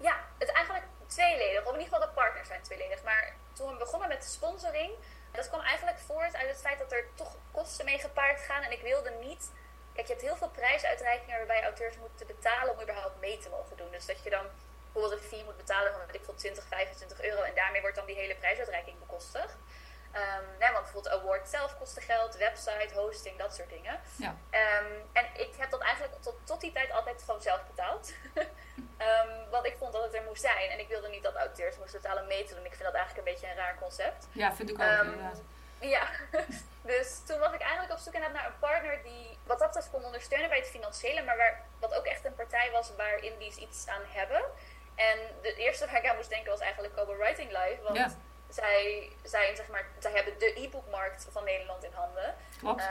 Ja, 0.00 0.16
het 0.38 0.48
is 0.48 0.54
eigenlijk 0.54 0.84
tweeledig. 1.06 1.60
Of 1.60 1.72
in 1.74 1.80
ieder 1.80 1.92
geval 1.92 2.08
de 2.08 2.14
partners 2.14 2.48
zijn 2.48 2.62
tweeledig. 2.62 3.02
Maar 3.04 3.34
toen 3.52 3.72
we 3.72 3.76
begonnen 3.78 4.08
met 4.08 4.22
de 4.22 4.28
sponsoring, 4.28 4.90
dat 5.32 5.48
kwam 5.48 5.60
eigenlijk 5.60 5.98
voort 5.98 6.34
uit 6.34 6.48
het 6.48 6.60
feit 6.60 6.78
dat 6.78 6.92
er 6.92 7.04
toch 7.14 7.36
kosten 7.52 7.84
mee 7.84 7.98
gepaard 7.98 8.40
gaan. 8.40 8.62
En 8.62 8.72
ik 8.72 8.80
wilde 8.80 9.10
niet 9.10 9.50
Kijk, 9.92 10.06
je 10.06 10.12
hebt 10.12 10.26
heel 10.26 10.36
veel 10.36 10.56
prijsuitreikingen 10.62 11.36
waarbij 11.36 11.62
auteurs 11.62 11.96
moeten 11.96 12.26
betalen 12.26 12.72
om 12.74 12.82
überhaupt 12.82 13.20
mee 13.20 13.38
te 13.38 13.48
mogen 13.48 13.76
doen. 13.76 13.90
Dus 13.90 14.06
dat 14.06 14.22
je 14.24 14.30
dan 14.30 14.46
bijvoorbeeld 14.92 15.22
een 15.22 15.28
fee 15.28 15.44
moet 15.44 15.56
betalen 15.56 15.92
van, 15.92 16.00
ik 16.12 16.24
veel, 16.24 16.34
20, 16.34 16.64
25 16.64 17.22
euro. 17.22 17.42
En 17.42 17.54
daarmee 17.54 17.80
wordt 17.80 17.96
dan 17.96 18.06
die 18.06 18.14
hele 18.14 18.34
prijsuitreiking 18.34 18.98
bekostigd. 18.98 19.56
Um, 20.14 20.58
nee, 20.58 20.72
want 20.72 20.82
bijvoorbeeld 20.82 21.14
award 21.14 21.48
zelf 21.48 21.78
kostte 21.78 22.00
geld, 22.00 22.36
website, 22.36 22.94
hosting, 22.94 23.38
dat 23.38 23.54
soort 23.54 23.68
dingen. 23.68 24.00
Ja. 24.16 24.28
Um, 24.28 25.08
en 25.12 25.24
ik 25.34 25.54
heb 25.56 25.70
dat 25.70 25.80
eigenlijk 25.80 26.22
tot, 26.22 26.34
tot 26.44 26.60
die 26.60 26.72
tijd 26.72 26.90
altijd 26.90 27.22
gewoon 27.22 27.42
zelf 27.42 27.66
betaald. 27.66 28.12
um, 28.34 29.50
want 29.54 29.66
ik 29.66 29.76
vond 29.78 29.92
dat 29.92 30.02
het 30.02 30.14
er 30.14 30.22
moest 30.22 30.42
zijn. 30.42 30.70
En 30.70 30.78
ik 30.78 30.88
wilde 30.88 31.08
niet 31.08 31.22
dat 31.22 31.34
auteurs 31.34 31.76
moesten 31.76 32.00
betalen 32.00 32.26
mee 32.26 32.44
te 32.44 32.54
doen. 32.54 32.64
Ik 32.64 32.74
vind 32.74 32.84
dat 32.84 32.94
eigenlijk 32.94 33.26
een 33.26 33.32
beetje 33.32 33.50
een 33.50 33.56
raar 33.56 33.78
concept. 33.78 34.26
Ja, 34.32 34.54
vind 34.54 34.70
ik 34.70 34.80
ook 34.80 35.02
inderdaad. 35.02 35.40
Ja, 35.80 36.08
dus 36.82 37.20
toen 37.26 37.38
was 37.38 37.52
ik 37.52 37.60
eigenlijk 37.60 37.92
op 37.92 37.98
zoek 37.98 38.12
naar 38.12 38.46
een 38.46 38.58
partner 38.58 39.02
die 39.02 39.38
wat 39.46 39.58
dat 39.58 39.66
betreft 39.66 39.90
kon 39.90 40.04
ondersteunen 40.04 40.48
bij 40.48 40.58
het 40.58 40.68
financiële, 40.68 41.22
maar 41.22 41.36
waar, 41.36 41.64
wat 41.78 41.94
ook 41.94 42.04
echt 42.04 42.24
een 42.24 42.34
partij 42.34 42.70
was 42.70 42.96
waar 42.96 43.18
indies 43.18 43.56
iets 43.56 43.86
aan 43.86 44.02
hebben. 44.06 44.42
En 44.94 45.18
de 45.42 45.54
eerste 45.54 45.86
waar 45.86 46.04
ik 46.04 46.10
aan 46.10 46.16
moest 46.16 46.28
denken 46.28 46.50
was 46.50 46.60
eigenlijk 46.60 46.94
Kobo 46.94 47.16
Writing 47.16 47.50
Live, 47.50 47.82
want 47.82 48.16
zij, 48.50 49.12
zijn, 49.22 49.56
zeg 49.56 49.68
maar, 49.68 49.84
zij 49.98 50.12
hebben 50.12 50.38
de 50.38 50.60
e-bookmarkt 50.60 51.26
van 51.30 51.44
Nederland 51.44 51.84
in 51.84 51.92
handen. 51.92 52.34
Klopt. 52.58 52.80
Um, 52.80 52.88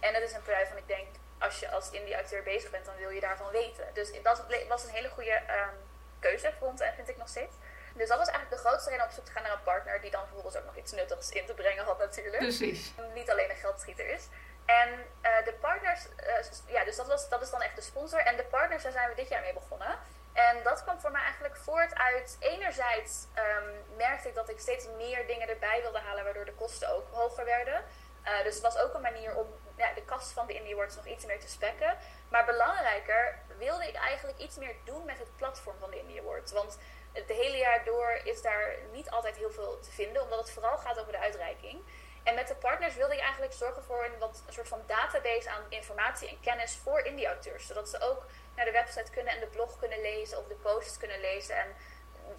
en 0.00 0.14
het 0.14 0.22
is 0.22 0.32
een 0.32 0.40
bedrijf 0.40 0.68
van 0.68 0.76
ik 0.76 0.88
denk, 0.88 1.06
als 1.38 1.60
je 1.60 1.70
als 1.70 1.90
indie-auteur 1.90 2.42
bezig 2.42 2.70
bent, 2.70 2.84
dan 2.84 2.96
wil 2.96 3.10
je 3.10 3.20
daarvan 3.20 3.50
weten. 3.50 3.86
Dus 3.92 4.22
dat 4.22 4.44
was 4.68 4.84
een 4.84 4.90
hele 4.90 5.08
goede 5.08 5.36
um, 5.36 5.76
keuze, 6.18 6.52
vond 6.58 6.80
en 6.80 6.94
vind 6.94 7.08
ik 7.08 7.16
nog 7.16 7.28
steeds. 7.28 7.54
Dus 7.94 8.08
dat 8.08 8.18
was 8.18 8.28
eigenlijk 8.28 8.62
de 8.62 8.68
grootste 8.68 8.90
reden 8.90 9.04
om 9.04 9.10
op 9.10 9.16
zoek 9.16 9.24
te 9.24 9.32
gaan 9.32 9.42
naar 9.42 9.52
een 9.52 9.62
partner 9.62 10.00
die 10.00 10.10
dan 10.10 10.20
bijvoorbeeld 10.20 10.56
ook 10.56 10.64
nog 10.64 10.76
iets 10.76 10.92
nuttigs 10.92 11.30
in 11.30 11.46
te 11.46 11.54
brengen 11.54 11.84
had 11.84 11.98
natuurlijk. 11.98 12.38
Precies. 12.38 12.92
Niet 13.14 13.30
alleen 13.30 13.50
een 13.50 13.56
geldschieter 13.56 14.08
is. 14.08 14.28
En 14.64 14.88
uh, 15.22 15.44
de 15.44 15.52
partners, 15.60 16.06
uh, 16.06 16.72
ja, 16.72 16.84
dus 16.84 16.96
dat, 16.96 17.06
was, 17.06 17.28
dat 17.28 17.42
is 17.42 17.50
dan 17.50 17.62
echt 17.62 17.76
de 17.76 17.82
sponsor. 17.82 18.18
En 18.18 18.36
de 18.36 18.44
partners, 18.44 18.82
daar 18.82 18.92
zijn 18.92 19.08
we 19.08 19.14
dit 19.14 19.28
jaar 19.28 19.40
mee 19.40 19.52
begonnen. 19.52 19.98
En 20.32 20.62
dat 20.62 20.82
kwam 20.82 21.00
voor 21.00 21.10
mij 21.10 21.22
eigenlijk 21.22 21.43
voort 21.74 21.94
uit, 21.94 22.36
enerzijds 22.40 23.26
um, 23.38 23.96
merkte 23.96 24.28
ik 24.28 24.34
dat 24.34 24.48
ik 24.48 24.58
steeds 24.60 24.86
meer 24.96 25.26
dingen 25.26 25.48
erbij 25.48 25.80
wilde 25.82 25.98
halen, 25.98 26.24
waardoor 26.24 26.44
de 26.44 26.54
kosten 26.54 26.94
ook 26.94 27.06
hoger 27.10 27.44
werden. 27.44 27.84
Uh, 28.24 28.42
dus 28.42 28.54
het 28.54 28.62
was 28.62 28.78
ook 28.78 28.94
een 28.94 29.00
manier 29.00 29.34
om 29.34 29.46
ja, 29.76 29.92
de 29.94 30.04
kast 30.04 30.32
van 30.32 30.46
de 30.46 30.52
Indie 30.52 30.72
Awards 30.74 30.96
nog 30.96 31.06
iets 31.06 31.26
meer 31.26 31.40
te 31.40 31.48
spekken. 31.48 31.96
Maar 32.28 32.44
belangrijker 32.44 33.38
wilde 33.58 33.88
ik 33.88 33.94
eigenlijk 33.94 34.38
iets 34.38 34.56
meer 34.56 34.74
doen 34.84 35.04
met 35.04 35.18
het 35.18 35.36
platform 35.36 35.78
van 35.78 35.90
de 35.90 35.98
Indie 35.98 36.20
Awards. 36.20 36.52
Want 36.52 36.78
het 37.12 37.28
hele 37.28 37.56
jaar 37.56 37.84
door 37.84 38.20
is 38.24 38.42
daar 38.42 38.76
niet 38.92 39.10
altijd 39.10 39.36
heel 39.36 39.50
veel 39.50 39.80
te 39.80 39.90
vinden, 39.90 40.22
omdat 40.22 40.38
het 40.38 40.50
vooral 40.50 40.78
gaat 40.78 41.00
over 41.00 41.12
de 41.12 41.18
uitreiking. 41.18 41.82
En 42.24 42.34
met 42.34 42.48
de 42.48 42.54
partners 42.54 42.94
wilde 42.94 43.14
ik 43.14 43.20
eigenlijk 43.20 43.52
zorgen 43.52 43.84
voor 43.84 44.04
een, 44.04 44.18
wat, 44.18 44.42
een 44.46 44.52
soort 44.52 44.68
van 44.68 44.82
database 44.86 45.50
aan 45.50 45.62
informatie 45.68 46.28
en 46.28 46.40
kennis 46.40 46.76
voor 46.76 47.00
indie-auteurs. 47.00 47.66
Zodat 47.66 47.88
ze 47.88 48.00
ook 48.00 48.26
naar 48.56 48.64
de 48.64 48.70
website 48.70 49.10
kunnen 49.10 49.32
en 49.32 49.40
de 49.40 49.46
blog 49.46 49.78
kunnen 49.78 50.00
lezen 50.00 50.38
of 50.38 50.46
de 50.46 50.54
posts 50.54 50.96
kunnen 50.96 51.20
lezen 51.20 51.56
en 51.56 51.74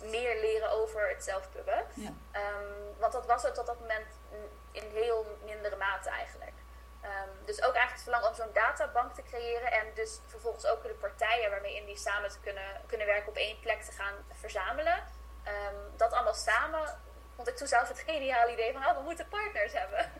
meer 0.09 0.39
leren 0.41 0.69
over 0.69 1.09
het 1.09 1.23
zelfpubben. 1.23 1.85
Ja. 1.93 2.13
Um, 2.59 2.99
want 2.99 3.13
dat 3.13 3.25
was 3.25 3.43
het 3.43 3.55
tot 3.55 3.65
dat 3.65 3.79
moment 3.79 4.07
in 4.71 4.89
heel 4.93 5.37
mindere 5.43 5.75
mate 5.75 6.09
eigenlijk. 6.09 6.53
Um, 7.03 7.45
dus 7.45 7.57
ook 7.57 7.75
eigenlijk 7.75 7.91
het 7.91 8.01
verlangen 8.01 8.27
om 8.29 8.35
zo'n 8.35 8.53
databank 8.53 9.13
te 9.13 9.23
creëren 9.23 9.71
en 9.71 9.93
dus 9.93 10.19
vervolgens 10.27 10.65
ook 10.65 10.83
de 10.83 10.89
partijen 10.89 11.49
waarmee 11.49 11.75
in 11.75 11.85
die 11.85 11.97
samen 11.97 12.29
te 12.29 12.39
kunnen, 12.39 12.81
kunnen 12.87 13.07
werken 13.07 13.29
op 13.29 13.35
één 13.35 13.59
plek 13.59 13.81
te 13.81 13.91
gaan 13.91 14.15
verzamelen. 14.31 15.03
Um, 15.47 15.97
dat 15.97 16.13
allemaal 16.13 16.33
samen 16.33 16.99
vond 17.35 17.47
ik 17.47 17.55
toen 17.55 17.67
zelf 17.67 17.87
het 17.87 18.03
geniale 18.07 18.51
idee 18.53 18.73
van, 18.73 18.85
oh, 18.85 18.97
we 18.97 19.03
moeten 19.03 19.27
partners 19.27 19.73
hebben. 19.73 20.11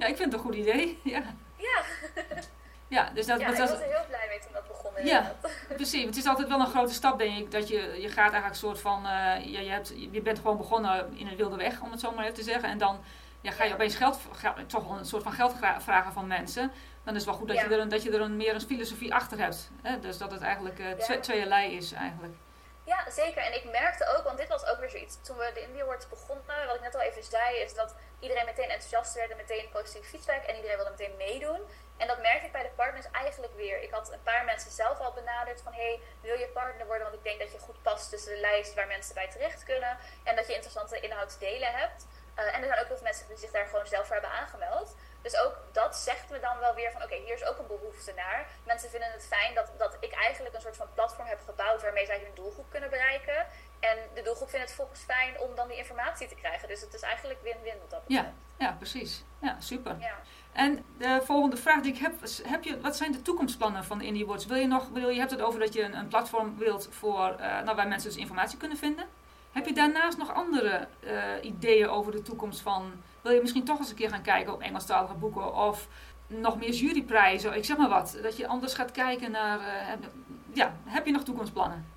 ja, 0.00 0.06
ik 0.06 0.16
vind 0.16 0.32
het 0.32 0.32
een 0.32 0.46
goed 0.46 0.54
idee. 0.54 1.00
Ja. 1.04 1.22
Ja. 1.56 1.82
ja, 2.88 3.10
dus 3.14 3.26
dat, 3.26 3.40
ja, 3.40 3.48
ik 3.48 3.56
was 3.56 3.70
er 3.70 3.78
heel 3.78 4.04
blij 4.08 4.26
mee 4.28 4.38
toen 4.38 4.52
dat 4.52 4.68
begon. 4.68 5.04
Ja, 5.04 5.34
precies. 5.68 6.04
Het 6.04 6.16
is 6.16 6.26
altijd 6.26 6.48
wel 6.48 6.60
een 6.60 6.66
grote 6.66 6.92
stap, 6.92 7.18
denk 7.18 7.38
ik. 7.38 7.50
Dat 7.50 7.68
je, 7.68 8.00
je 8.00 8.08
gaat 8.08 8.16
eigenlijk 8.16 8.48
een 8.48 8.54
soort 8.54 8.80
van, 8.80 8.98
uh, 8.98 9.10
ja, 9.44 9.60
je, 9.60 9.70
hebt, 9.70 9.92
je 10.10 10.20
bent 10.20 10.38
gewoon 10.38 10.56
begonnen 10.56 11.16
in 11.18 11.26
een 11.26 11.36
wilde 11.36 11.56
weg, 11.56 11.80
om 11.80 11.90
het 11.90 12.00
zo 12.00 12.10
maar 12.10 12.24
even 12.24 12.36
te 12.36 12.42
zeggen. 12.42 12.68
En 12.68 12.78
dan 12.78 13.04
ja, 13.40 13.50
ga 13.50 13.64
je 13.64 13.72
opeens 13.72 13.94
geld, 13.94 14.18
geld, 14.32 14.68
toch 14.68 14.88
wel 14.88 14.98
een 14.98 15.04
soort 15.04 15.22
van 15.22 15.32
geld 15.32 15.54
vragen 15.78 16.12
van 16.12 16.26
mensen. 16.26 16.72
Dan 17.04 17.14
is 17.14 17.20
het 17.20 17.30
wel 17.30 17.38
goed 17.38 17.48
dat, 17.48 17.56
je, 17.56 17.64
er 17.64 17.80
een, 17.80 17.88
dat 17.88 18.02
je 18.02 18.10
er 18.10 18.20
een, 18.20 18.36
meer 18.36 18.54
een 18.54 18.60
filosofie 18.60 19.14
achter 19.14 19.38
hebt. 19.38 19.70
Hè? 19.82 19.98
Dus 19.98 20.18
dat 20.18 20.30
het 20.30 20.42
eigenlijk 20.42 20.78
uh, 20.78 21.70
is 21.70 21.92
eigenlijk. 21.92 22.34
Ja, 22.84 23.10
zeker. 23.10 23.42
En 23.42 23.54
ik 23.54 23.64
merkte 23.72 24.16
ook, 24.16 24.24
want 24.24 24.38
dit 24.38 24.48
was 24.48 24.65
Toen 25.22 25.36
we 25.36 25.50
de 25.54 25.60
Indie 25.60 25.82
Awards 25.82 26.08
begonnen, 26.08 26.66
wat 26.66 26.74
ik 26.74 26.80
net 26.80 26.94
al 26.94 27.00
even 27.00 27.22
zei, 27.22 27.56
is 27.56 27.74
dat 27.74 27.94
iedereen 28.20 28.44
meteen 28.44 28.70
enthousiast 28.70 29.14
werd 29.14 29.30
en 29.30 29.36
meteen 29.36 29.68
positief 29.68 30.08
feedback 30.08 30.42
en 30.42 30.54
iedereen 30.56 30.76
wilde 30.76 30.90
meteen 30.90 31.16
meedoen. 31.16 31.60
En 31.96 32.06
dat 32.06 32.20
merkte 32.20 32.46
ik 32.46 32.52
bij 32.52 32.62
de 32.62 32.74
partners 32.74 33.06
eigenlijk 33.12 33.54
weer. 33.54 33.82
Ik 33.82 33.90
had 33.90 34.12
een 34.12 34.22
paar 34.22 34.44
mensen 34.44 34.70
zelf 34.70 34.98
al 34.98 35.12
benaderd 35.12 35.60
van 35.62 35.72
hey, 35.72 36.00
wil 36.20 36.38
je 36.38 36.48
partner 36.48 36.86
worden? 36.86 37.02
Want 37.02 37.18
ik 37.18 37.24
denk 37.24 37.40
dat 37.40 37.52
je 37.52 37.58
goed 37.58 37.82
past 37.82 38.10
tussen 38.10 38.34
de 38.34 38.40
lijst 38.40 38.74
waar 38.74 38.86
mensen 38.86 39.14
bij 39.14 39.28
terecht 39.30 39.64
kunnen 39.64 39.98
en 40.24 40.36
dat 40.36 40.46
je 40.46 40.54
interessante 40.54 41.00
inhoud 41.00 41.38
delen 41.38 41.72
hebt. 41.72 42.06
Uh, 42.38 42.54
en 42.54 42.62
er 42.62 42.68
zijn 42.68 42.80
ook 42.80 42.86
heel 42.86 42.96
veel 42.96 43.04
mensen 43.04 43.26
die 43.26 43.36
zich 43.36 43.50
daar 43.50 43.66
gewoon 43.66 43.86
zelf 43.86 44.06
voor 44.06 44.14
hebben 44.14 44.32
aangemeld. 44.32 44.96
Dus 45.26 45.36
ook 45.44 45.56
dat 45.72 45.96
zegt 45.96 46.30
me 46.30 46.38
dan 46.40 46.58
wel 46.58 46.74
weer 46.74 46.92
van 46.92 47.02
oké, 47.02 47.14
hier 47.14 47.34
is 47.34 47.44
ook 47.44 47.58
een 47.58 47.66
behoefte 47.66 48.12
naar. 48.16 48.46
Mensen 48.66 48.90
vinden 48.90 49.12
het 49.12 49.26
fijn 49.26 49.54
dat, 49.54 49.72
dat 49.78 49.96
ik 50.00 50.12
eigenlijk 50.12 50.54
een 50.54 50.60
soort 50.60 50.76
van 50.76 50.86
platform 50.94 51.26
heb 51.26 51.40
gebouwd 51.46 51.82
waarmee 51.82 52.06
zij 52.06 52.20
hun 52.24 52.34
doelgroep 52.34 52.70
kunnen 52.70 52.90
bereiken. 52.90 53.46
En 53.80 53.96
de 54.14 54.22
doelgroep 54.22 54.50
vindt 54.50 54.66
het 54.66 54.74
volgens 54.74 55.00
fijn 55.00 55.40
om 55.40 55.54
dan 55.54 55.68
die 55.68 55.76
informatie 55.76 56.28
te 56.28 56.34
krijgen. 56.34 56.68
Dus 56.68 56.80
het 56.80 56.94
is 56.94 57.00
eigenlijk 57.00 57.42
win-win 57.42 57.78
wat 57.80 57.90
dat 57.90 58.04
betreft. 58.04 58.28
Ja, 58.58 58.66
ja 58.66 58.72
precies. 58.72 59.24
Ja, 59.40 59.60
super. 59.60 59.96
Ja. 60.00 60.16
En 60.52 60.84
de 60.98 61.20
volgende 61.24 61.56
vraag 61.56 61.82
die 61.82 61.92
ik 61.92 61.98
heb, 61.98 62.14
heb 62.42 62.64
je, 62.64 62.80
wat 62.80 62.96
zijn 62.96 63.12
de 63.12 63.22
toekomstplannen 63.22 63.84
van 63.84 64.00
Indie 64.00 64.24
Awards? 64.24 64.46
Wil 64.46 64.56
je 64.56 64.66
nog, 64.66 64.88
wil, 64.88 65.08
je 65.08 65.18
hebt 65.18 65.30
het 65.30 65.42
over 65.42 65.60
dat 65.60 65.72
je 65.72 65.82
een, 65.82 65.96
een 65.96 66.08
platform 66.08 66.58
wilt 66.58 66.88
voor, 66.90 67.36
uh, 67.40 67.60
nou, 67.62 67.76
waar 67.76 67.88
mensen 67.88 68.10
dus 68.10 68.18
informatie 68.18 68.58
kunnen 68.58 68.78
vinden. 68.78 69.06
Heb 69.56 69.66
je 69.66 69.72
daarnaast 69.72 70.18
nog 70.18 70.34
andere 70.34 70.88
uh, 71.00 71.22
ideeën 71.40 71.88
over 71.88 72.12
de 72.12 72.22
toekomst 72.22 72.60
van... 72.60 73.02
Wil 73.22 73.32
je 73.32 73.40
misschien 73.40 73.64
toch 73.64 73.78
eens 73.78 73.90
een 73.90 73.96
keer 73.96 74.10
gaan 74.10 74.22
kijken 74.22 74.52
op 74.52 74.60
Engelstalige 74.60 75.14
boeken 75.14 75.54
of 75.54 75.86
nog 76.26 76.58
meer 76.58 76.70
juryprijzen, 76.70 77.54
ik 77.54 77.64
zeg 77.64 77.76
maar 77.76 77.88
wat. 77.88 78.18
Dat 78.22 78.36
je 78.36 78.46
anders 78.46 78.74
gaat 78.74 78.90
kijken 78.90 79.30
naar... 79.30 79.58
Uh, 79.60 80.06
ja, 80.52 80.76
heb 80.84 81.06
je 81.06 81.12
nog 81.12 81.22
toekomstplannen? 81.22 81.92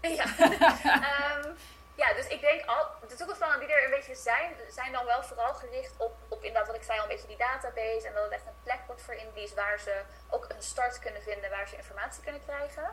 Ja, 0.00 0.24
um, 0.24 1.54
ja 2.02 2.14
dus 2.14 2.26
ik 2.26 2.40
denk 2.40 2.64
al, 2.66 3.08
de 3.08 3.14
toekomstplannen 3.14 3.60
die 3.60 3.68
er 3.68 3.84
een 3.84 3.90
beetje 3.90 4.14
zijn, 4.14 4.50
zijn 4.68 4.92
dan 4.92 5.04
wel 5.04 5.22
vooral 5.22 5.54
gericht 5.54 5.94
op, 5.98 6.12
op 6.28 6.42
inderdaad 6.42 6.66
wat 6.66 6.76
ik 6.76 6.82
zei 6.82 6.98
al 6.98 7.04
een 7.04 7.10
beetje 7.10 7.28
die 7.28 7.36
database. 7.36 8.06
En 8.06 8.14
dat 8.14 8.24
het 8.24 8.32
echt 8.32 8.46
een 8.46 8.62
plek 8.62 8.80
wordt 8.86 9.02
voor 9.02 9.14
indies 9.14 9.54
waar 9.54 9.78
ze 9.78 10.02
ook 10.30 10.44
een 10.48 10.62
start 10.62 10.98
kunnen 10.98 11.22
vinden, 11.22 11.50
waar 11.50 11.68
ze 11.68 11.76
informatie 11.76 12.22
kunnen 12.22 12.44
krijgen. 12.46 12.88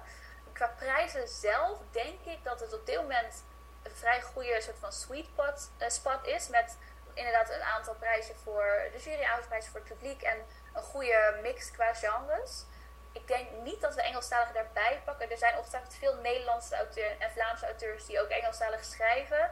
Qua 0.54 0.74
prijzen 0.78 1.28
zelf 1.28 1.78
denk 1.92 2.20
ik 2.26 2.40
dat 2.44 2.60
het 2.60 2.74
op 2.74 2.86
dit 2.86 2.96
moment 2.96 3.44
een 3.92 3.98
vrij 3.98 4.22
goede 4.22 4.62
soort 4.62 4.80
van 4.80 4.92
sweet 4.92 5.26
spot, 5.26 5.72
uh, 5.80 5.90
spot 5.90 6.26
is. 6.26 6.48
Met 6.48 6.78
inderdaad 7.14 7.50
een 7.50 7.62
aantal 7.62 7.96
prijzen 7.96 8.36
voor 8.36 8.90
de 8.92 9.00
jury, 9.00 9.28
prijzen 9.48 9.72
voor 9.72 9.80
het 9.80 9.90
publiek 9.90 10.22
en 10.22 10.38
een 10.74 10.84
goede 10.84 11.40
mix 11.42 11.72
qua 11.72 11.94
genres. 11.94 12.66
Ik 13.12 13.28
denk 13.28 13.48
niet 13.64 13.82
dat 13.82 13.96
we 13.96 14.02
Engelstaligen 14.02 14.54
daarbij 14.54 15.02
pakken. 15.06 15.32
Er 15.32 15.38
zijn 15.38 15.58
ongetwijfeld 15.58 15.96
veel 15.96 16.16
Nederlandse 16.16 16.76
auteurs 16.76 17.18
en 17.20 17.32
Vlaamse 17.32 17.66
auteurs 17.66 18.06
die 18.06 18.22
ook 18.22 18.30
Engelstalig 18.30 18.84
schrijven. 18.84 19.52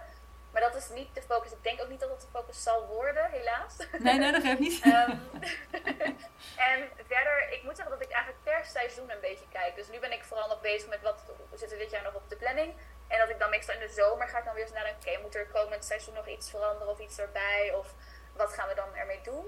Maar 0.51 0.61
dat 0.61 0.75
is 0.75 0.89
niet 0.89 1.15
de 1.15 1.21
focus. 1.21 1.51
Ik 1.51 1.63
denk 1.63 1.81
ook 1.81 1.89
niet 1.89 1.99
dat 1.99 2.09
dat 2.09 2.21
de 2.21 2.27
focus 2.31 2.63
zal 2.63 2.85
worden, 2.87 3.29
helaas. 3.31 3.75
Nee, 3.99 4.17
nee, 4.17 4.31
dat 4.31 4.41
geeft 4.41 4.59
niet. 4.59 4.85
um, 4.85 5.29
en 6.69 6.89
verder, 7.07 7.51
ik 7.51 7.63
moet 7.63 7.75
zeggen 7.75 7.97
dat 7.97 8.07
ik 8.07 8.11
eigenlijk 8.11 8.43
per 8.43 8.65
seizoen 8.65 9.09
een 9.11 9.21
beetje 9.21 9.45
kijk. 9.51 9.75
Dus 9.75 9.89
nu 9.89 9.99
ben 9.99 10.11
ik 10.11 10.23
vooral 10.23 10.47
nog 10.47 10.61
bezig 10.61 10.89
met 10.89 11.01
wat 11.01 11.23
we 11.51 11.57
zitten 11.57 11.77
dit 11.77 11.91
jaar 11.91 12.03
nog 12.03 12.13
op 12.13 12.29
de 12.29 12.35
planning. 12.35 12.73
En 13.09 13.19
dat 13.19 13.29
ik 13.29 13.39
dan 13.39 13.49
meestal 13.49 13.75
in 13.75 13.87
de 13.87 13.93
zomer 14.01 14.27
ga 14.27 14.37
ik 14.37 14.45
dan 14.45 14.53
weer 14.53 14.63
eens 14.63 14.73
nadenken, 14.73 15.11
oké, 15.11 15.21
moet 15.21 15.35
er 15.35 15.47
komend 15.47 15.85
seizoen 15.85 16.13
nog 16.13 16.27
iets 16.27 16.49
veranderen 16.49 16.93
of 16.93 16.99
iets 16.99 17.19
erbij? 17.19 17.73
Of 17.75 17.87
wat 18.35 18.53
gaan 18.53 18.67
we 18.67 18.75
dan 18.75 18.95
ermee 18.95 19.21
doen? 19.23 19.45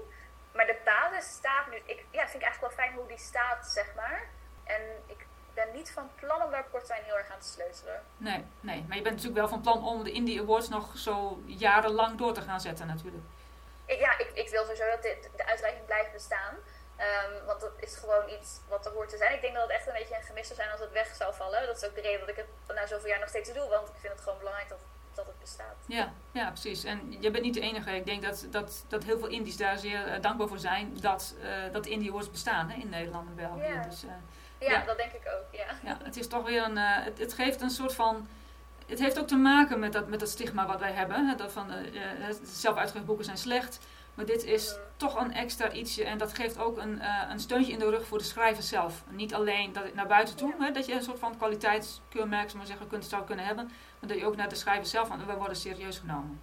Maar 0.54 0.66
de 0.66 0.78
basis 0.84 1.30
staat 1.30 1.70
nu, 1.70 1.76
ik 1.76 2.04
ja, 2.10 2.22
vind 2.28 2.42
ik 2.42 2.48
eigenlijk 2.48 2.60
wel 2.60 2.84
fijn 2.84 2.94
hoe 2.98 3.06
die 3.06 3.18
staat, 3.18 3.66
zeg 3.66 3.94
maar. 3.94 4.28
En 4.64 4.82
ik 5.06 5.26
ben 5.54 5.72
niet 5.72 5.92
van 5.92 6.10
plan 6.14 6.42
om 6.42 6.50
daar 6.50 6.64
kort 6.70 6.86
zijn 6.86 7.02
heel 7.04 7.16
erg 7.16 7.30
aan 7.30 7.40
te 7.40 7.48
sleutelen. 7.48 8.02
Nee, 8.16 8.44
nee, 8.60 8.84
maar 8.88 8.96
je 8.96 9.02
bent 9.02 9.14
natuurlijk 9.14 9.40
wel 9.40 9.48
van 9.48 9.60
plan 9.60 9.86
om 9.86 10.04
de 10.04 10.12
Indie 10.12 10.40
Awards 10.40 10.68
nog 10.68 10.98
zo 10.98 11.42
jarenlang 11.46 12.18
door 12.18 12.34
te 12.34 12.40
gaan 12.40 12.60
zetten 12.60 12.86
natuurlijk. 12.86 13.24
Ik, 13.86 13.98
ja, 13.98 14.18
ik, 14.18 14.30
ik 14.34 14.48
wil 14.48 14.62
sowieso 14.62 14.86
dat 14.90 15.02
dit, 15.02 15.30
de 15.36 15.46
uitreiking 15.46 15.86
blijft 15.86 16.12
bestaan. 16.12 16.54
Um, 17.02 17.46
want 17.46 17.60
dat 17.60 17.72
is 17.80 17.96
gewoon 17.96 18.28
iets 18.28 18.60
wat 18.68 18.86
er 18.86 18.92
hoort 18.92 19.08
te 19.08 19.16
zijn. 19.16 19.34
Ik 19.34 19.40
denk 19.40 19.54
dat 19.54 19.62
het 19.62 19.72
echt 19.72 19.86
een 19.86 19.92
beetje 19.92 20.16
een 20.16 20.22
gemis 20.22 20.46
zou 20.46 20.58
zijn 20.58 20.70
als 20.70 20.80
het 20.80 20.92
weg 20.92 21.14
zou 21.14 21.34
vallen. 21.34 21.66
Dat 21.66 21.76
is 21.76 21.88
ook 21.88 21.94
de 21.94 22.00
reden 22.00 22.20
dat 22.20 22.28
ik 22.28 22.36
het 22.36 22.76
na 22.76 22.86
zoveel 22.86 23.08
jaar 23.08 23.18
nog 23.18 23.28
steeds 23.28 23.52
doe. 23.52 23.68
Want 23.68 23.88
ik 23.88 23.94
vind 24.00 24.12
het 24.12 24.22
gewoon 24.22 24.38
belangrijk 24.38 24.68
dat 24.68 24.78
dat 25.14 25.26
het 25.26 25.38
bestaat. 25.38 25.76
Ja, 25.86 26.12
ja, 26.32 26.50
precies. 26.50 26.84
En 26.84 27.16
je 27.20 27.30
bent 27.30 27.44
niet 27.44 27.54
de 27.54 27.60
enige. 27.60 27.90
Ik 27.90 28.06
denk 28.06 28.22
dat, 28.22 28.46
dat, 28.50 28.84
dat 28.88 29.04
heel 29.04 29.18
veel 29.18 29.28
Indies 29.28 29.56
daar 29.56 29.78
zeer 29.78 30.06
uh, 30.06 30.20
dankbaar 30.20 30.48
voor 30.48 30.58
zijn 30.58 31.00
dat, 31.00 31.34
uh, 31.42 31.72
dat 31.72 31.86
Indie 31.86 32.10
Awards 32.10 32.30
bestaan 32.30 32.70
hè, 32.70 32.80
in 32.80 32.88
Nederland 32.88 33.28
en 33.28 33.34
België. 33.34 33.72
Ja. 33.72 33.82
Dus, 33.82 34.04
uh, 34.04 34.10
ja, 34.58 34.70
ja, 34.70 34.84
dat 34.84 34.96
denk 34.96 35.12
ik 35.12 35.26
ook. 35.26 35.60
Ja. 35.60 35.66
ja, 35.84 35.98
het 36.02 36.16
is 36.16 36.28
toch 36.28 36.46
weer 36.46 36.62
een. 36.62 36.76
Het, 36.76 37.18
het, 37.18 37.32
geeft 37.32 37.60
een 37.60 37.70
soort 37.70 37.94
van. 37.94 38.28
Het 38.86 38.98
heeft 38.98 39.18
ook 39.18 39.26
te 39.28 39.36
maken 39.36 39.78
met 39.78 39.92
dat, 39.92 40.08
met 40.08 40.20
dat 40.20 40.28
stigma 40.28 40.66
wat 40.66 40.80
wij 40.80 40.92
hebben. 40.92 41.26
Hè, 41.28 41.34
dat 41.34 41.52
van 41.52 41.72
zelf 42.42 42.76
uitgegeven 42.76 43.06
boeken 43.06 43.24
zijn 43.24 43.38
slecht. 43.38 43.78
Maar 44.14 44.24
dit 44.24 44.44
is 44.44 44.76
toch 44.96 45.20
een 45.20 45.34
extra 45.34 45.70
ietsje 45.70 46.04
en 46.04 46.18
dat 46.18 46.34
geeft 46.34 46.58
ook 46.58 46.78
een, 46.78 46.98
uh, 46.98 47.22
een 47.30 47.40
steuntje 47.40 47.72
in 47.72 47.78
de 47.78 47.90
rug 47.90 48.06
voor 48.06 48.18
de 48.18 48.24
schrijver 48.24 48.62
zelf. 48.62 49.02
Niet 49.08 49.34
alleen 49.34 49.72
dat 49.72 49.94
naar 49.94 50.06
buiten 50.06 50.36
toe, 50.36 50.54
hè, 50.58 50.70
dat 50.70 50.86
je 50.86 50.92
een 50.92 51.02
soort 51.02 51.18
van 51.18 51.36
kwaliteitskeurmerk 51.36 52.54
maar 52.54 52.66
zeggen, 52.66 52.88
kunt, 52.88 53.04
zou 53.04 53.24
kunnen 53.24 53.44
hebben, 53.44 53.64
maar 53.98 54.08
dat 54.08 54.18
je 54.18 54.26
ook 54.26 54.36
naar 54.36 54.48
de 54.48 54.54
schrijver 54.54 54.86
zelf 54.86 55.08
van, 55.08 55.26
we 55.26 55.34
worden 55.34 55.56
serieus 55.56 55.98
genomen. 55.98 56.42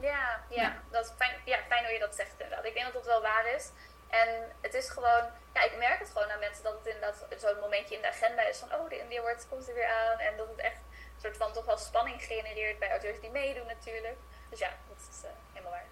Ja, 0.00 0.40
ja, 0.48 0.62
ja. 0.62 0.82
Dat 0.90 1.04
is 1.04 1.12
fijn, 1.16 1.36
ja, 1.44 1.58
fijn 1.68 1.84
hoe 1.84 1.92
je 1.92 1.98
dat 1.98 2.14
zegt 2.14 2.32
inderdaad. 2.38 2.64
Ik 2.64 2.74
denk 2.74 2.84
dat 2.86 2.94
dat 2.94 3.06
wel 3.06 3.22
waar 3.22 3.54
is. 3.56 3.70
En 4.08 4.28
het 4.60 4.74
is 4.74 4.88
gewoon, 4.88 5.24
ja, 5.54 5.62
ik 5.62 5.76
merk 5.78 5.98
het 5.98 6.10
gewoon 6.10 6.30
aan 6.30 6.38
mensen 6.38 6.64
dat 6.64 6.72
het 6.72 6.86
inderdaad 6.86 7.26
zo'n 7.38 7.60
momentje 7.60 7.94
in 7.94 8.02
de 8.02 8.08
agenda 8.08 8.42
is 8.42 8.58
van, 8.58 8.74
oh, 8.74 8.88
de 8.88 8.98
India 8.98 9.20
Awards 9.20 9.48
komt 9.48 9.68
er 9.68 9.74
weer 9.74 9.86
aan. 9.86 10.18
En 10.18 10.36
dat 10.36 10.48
het 10.48 10.58
echt 10.58 10.76
een 10.76 11.20
soort 11.20 11.36
van 11.36 11.52
toch 11.52 11.64
wel 11.64 11.78
spanning 11.78 12.22
genereert 12.22 12.78
bij 12.78 12.90
auteurs 12.90 13.20
die 13.20 13.30
meedoen 13.30 13.66
natuurlijk. 13.66 14.16
Dus 14.50 14.58
ja, 14.58 14.70
dat 14.88 14.98
is 15.10 15.24
uh, 15.24 15.30
helemaal 15.52 15.72
waar. 15.72 15.88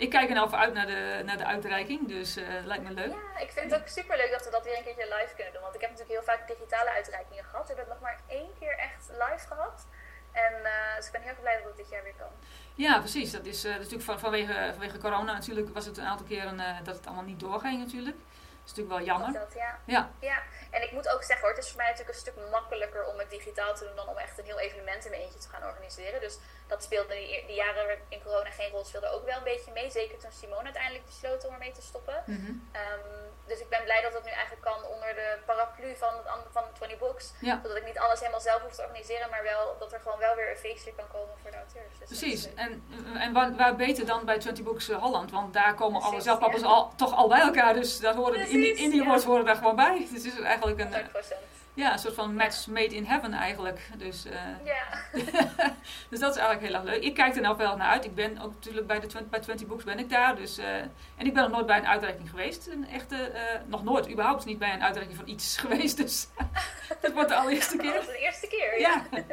Ik 0.00 0.10
kijk 0.10 0.28
er 0.28 0.34
nou 0.34 0.52
uit 0.52 0.74
naar 0.74 0.86
de, 0.86 1.22
naar 1.24 1.36
de 1.36 1.44
uitreiking, 1.44 2.08
dus 2.08 2.36
uh, 2.36 2.44
lijkt 2.64 2.84
me 2.84 2.90
leuk. 2.90 3.12
Ja, 3.12 3.38
ik 3.38 3.50
vind 3.50 3.70
het 3.70 3.80
ook 3.80 3.88
super 3.88 4.16
leuk 4.16 4.30
dat 4.30 4.44
we 4.44 4.50
dat 4.50 4.64
weer 4.64 4.76
een 4.76 4.84
keertje 4.84 5.14
live 5.16 5.34
kunnen 5.34 5.52
doen. 5.52 5.62
Want 5.62 5.74
ik 5.74 5.80
heb 5.80 5.90
natuurlijk 5.90 6.18
heel 6.18 6.34
vaak 6.34 6.48
digitale 6.48 6.90
uitreikingen 6.90 7.44
gehad. 7.44 7.68
We 7.68 7.74
hebben 7.74 7.94
het 7.94 8.02
nog 8.02 8.10
maar 8.10 8.20
één 8.26 8.50
keer 8.58 8.76
echt 8.78 9.08
live 9.08 9.46
gehad. 9.46 9.86
En 10.32 10.52
uh, 10.62 10.96
dus 10.96 11.06
ik 11.06 11.12
ben 11.12 11.22
heel 11.22 11.34
blij 11.40 11.56
dat 11.56 11.64
het 11.64 11.76
dit 11.76 11.90
jaar 11.90 12.02
weer 12.02 12.14
kan. 12.18 12.32
Ja, 12.74 12.98
precies. 12.98 13.30
Dat 13.30 13.44
is 13.44 13.64
uh, 13.64 13.72
natuurlijk 13.76 14.02
van, 14.02 14.18
vanwege, 14.18 14.68
vanwege 14.70 14.98
corona 14.98 15.32
natuurlijk 15.32 15.74
was 15.74 15.86
het 15.86 15.98
een 15.98 16.06
aantal 16.06 16.26
keren 16.26 16.56
dat 16.84 16.96
het 16.96 17.06
allemaal 17.06 17.24
niet 17.24 17.40
doorging 17.40 17.78
natuurlijk. 17.78 18.16
Dat 18.16 18.70
is 18.70 18.76
natuurlijk 18.76 18.96
wel 18.96 19.06
jammer. 19.06 19.32
Dat, 19.40 19.54
ja. 19.54 19.78
ja. 19.84 20.10
ja. 20.20 20.42
En 20.70 20.82
ik 20.82 20.92
moet 20.92 21.08
ook 21.08 21.22
zeggen 21.22 21.46
hoor, 21.46 21.54
het 21.54 21.64
is 21.64 21.70
voor 21.70 21.80
mij 21.82 21.90
natuurlijk 21.90 22.14
een 22.16 22.24
stuk 22.26 22.50
makkelijker 22.50 23.06
om 23.06 23.18
het 23.18 23.30
digitaal 23.30 23.74
te 23.74 23.84
doen 23.84 23.96
dan 23.96 24.08
om 24.08 24.16
echt 24.16 24.38
een 24.38 24.44
heel 24.44 24.58
evenement 24.58 25.04
in 25.04 25.10
mijn 25.10 25.22
eentje 25.22 25.38
te 25.38 25.48
gaan 25.48 25.64
organiseren. 25.64 26.20
Dus 26.20 26.38
dat 26.70 26.82
speelde 26.82 27.14
die, 27.14 27.44
die 27.46 27.56
jaren 27.64 27.98
in 28.08 28.22
corona 28.24 28.50
geen 28.50 28.70
rol, 28.70 28.84
speelde 28.84 29.08
ook 29.14 29.24
wel 29.24 29.36
een 29.36 29.50
beetje 29.52 29.72
mee. 29.72 29.90
Zeker 29.90 30.18
toen 30.18 30.32
Simone 30.32 30.64
uiteindelijk 30.70 31.04
besloot 31.04 31.46
om 31.46 31.52
ermee 31.52 31.72
te 31.72 31.82
stoppen. 31.82 32.22
Mm 32.26 32.36
-hmm. 32.44 32.70
um, 32.82 33.30
dus 33.50 33.60
ik 33.60 33.68
ben 33.68 33.84
blij 33.84 34.02
dat 34.02 34.14
het 34.14 34.24
nu 34.24 34.30
eigenlijk 34.30 34.64
kan 34.70 34.80
onder 34.94 35.14
de 35.14 35.38
paraplu 35.46 35.96
van, 35.96 36.14
van 36.50 36.64
20 36.72 36.98
Books. 36.98 37.32
Ja. 37.40 37.60
Zodat 37.62 37.76
ik 37.76 37.86
niet 37.86 37.98
alles 37.98 38.18
helemaal 38.18 38.40
zelf 38.40 38.62
hoef 38.62 38.74
te 38.74 38.82
organiseren, 38.82 39.30
maar 39.30 39.42
wel 39.42 39.76
dat 39.78 39.92
er 39.92 40.00
gewoon 40.00 40.18
wel 40.18 40.34
weer 40.34 40.50
een 40.50 40.56
feestje 40.56 40.92
kan 40.94 41.08
komen 41.12 41.34
voor 41.42 41.50
de 41.50 41.56
auteurs. 41.56 41.98
Dus 41.98 42.08
Precies. 42.08 42.54
En, 42.54 42.84
en 43.14 43.32
waar, 43.32 43.56
waar, 43.56 43.76
beter 43.76 44.06
dan 44.06 44.24
bij 44.24 44.38
20 44.38 44.64
Books 44.64 44.88
Holland? 44.88 45.30
Want 45.30 45.52
daar 45.52 45.74
komen 45.74 46.02
alle 46.02 46.20
zelfpappers 46.20 46.62
ja. 46.62 46.68
al, 46.68 46.92
toch 46.96 47.14
al 47.14 47.28
bij 47.28 47.40
elkaar. 47.40 47.74
Dus 47.74 48.00
daar 48.00 48.14
horen 48.14 48.32
Precies, 48.32 48.52
de 48.52 48.56
Indie, 48.56 48.74
indie 48.74 49.02
Awards 49.02 49.24
horen 49.24 49.44
daar 49.44 49.56
gewoon 49.56 49.76
bij. 49.76 49.98
Dus 49.98 50.24
het 50.24 50.32
is 50.32 50.40
eigenlijk 50.40 50.80
een... 50.80 50.92
100%. 50.92 51.49
Ja, 51.80 51.92
een 51.92 51.98
soort 51.98 52.14
van 52.14 52.34
match 52.34 52.66
made 52.66 52.94
in 52.94 53.04
heaven 53.04 53.32
eigenlijk. 53.32 53.80
Dus, 53.96 54.26
uh, 54.26 54.32
ja. 54.64 54.84
dus 56.10 56.20
dat 56.20 56.34
is 56.34 56.40
eigenlijk 56.40 56.60
heel 56.60 56.74
erg 56.74 56.82
leuk. 56.82 57.02
Ik 57.02 57.14
kijk 57.14 57.34
er 57.34 57.42
nou 57.42 57.56
wel 57.56 57.76
naar 57.76 57.88
uit. 57.88 58.04
Ik 58.04 58.14
ben 58.14 58.38
ook 58.38 58.52
natuurlijk 58.52 58.86
bij, 58.86 59.00
de 59.00 59.06
20, 59.06 59.30
bij 59.30 59.40
20 59.40 59.66
Books 59.66 59.84
ben 59.84 59.98
ik 59.98 60.10
daar. 60.10 60.36
Dus, 60.36 60.58
uh, 60.58 60.76
en 61.16 61.26
ik 61.26 61.34
ben 61.34 61.42
nog 61.42 61.52
nooit 61.52 61.66
bij 61.66 61.78
een 61.78 61.86
uitreiking 61.86 62.30
geweest. 62.30 62.66
Een 62.66 62.88
echte, 62.88 63.30
uh, 63.34 63.40
nog 63.66 63.84
nooit, 63.84 64.10
überhaupt 64.10 64.44
niet 64.44 64.58
bij 64.58 64.72
een 64.72 64.82
uitreiking 64.82 65.18
van 65.18 65.28
iets 65.28 65.56
geweest. 65.62 65.96
Dus 65.96 66.28
dat 67.02 67.12
wordt 67.12 67.28
de 67.28 67.34
allereerste 67.34 67.76
keer. 67.76 67.92
Dat 67.92 68.02
is 68.02 68.08
de 68.08 68.18
eerste 68.18 68.46
keer, 68.46 68.80
ja. 68.80 69.04
ja. 69.10 69.24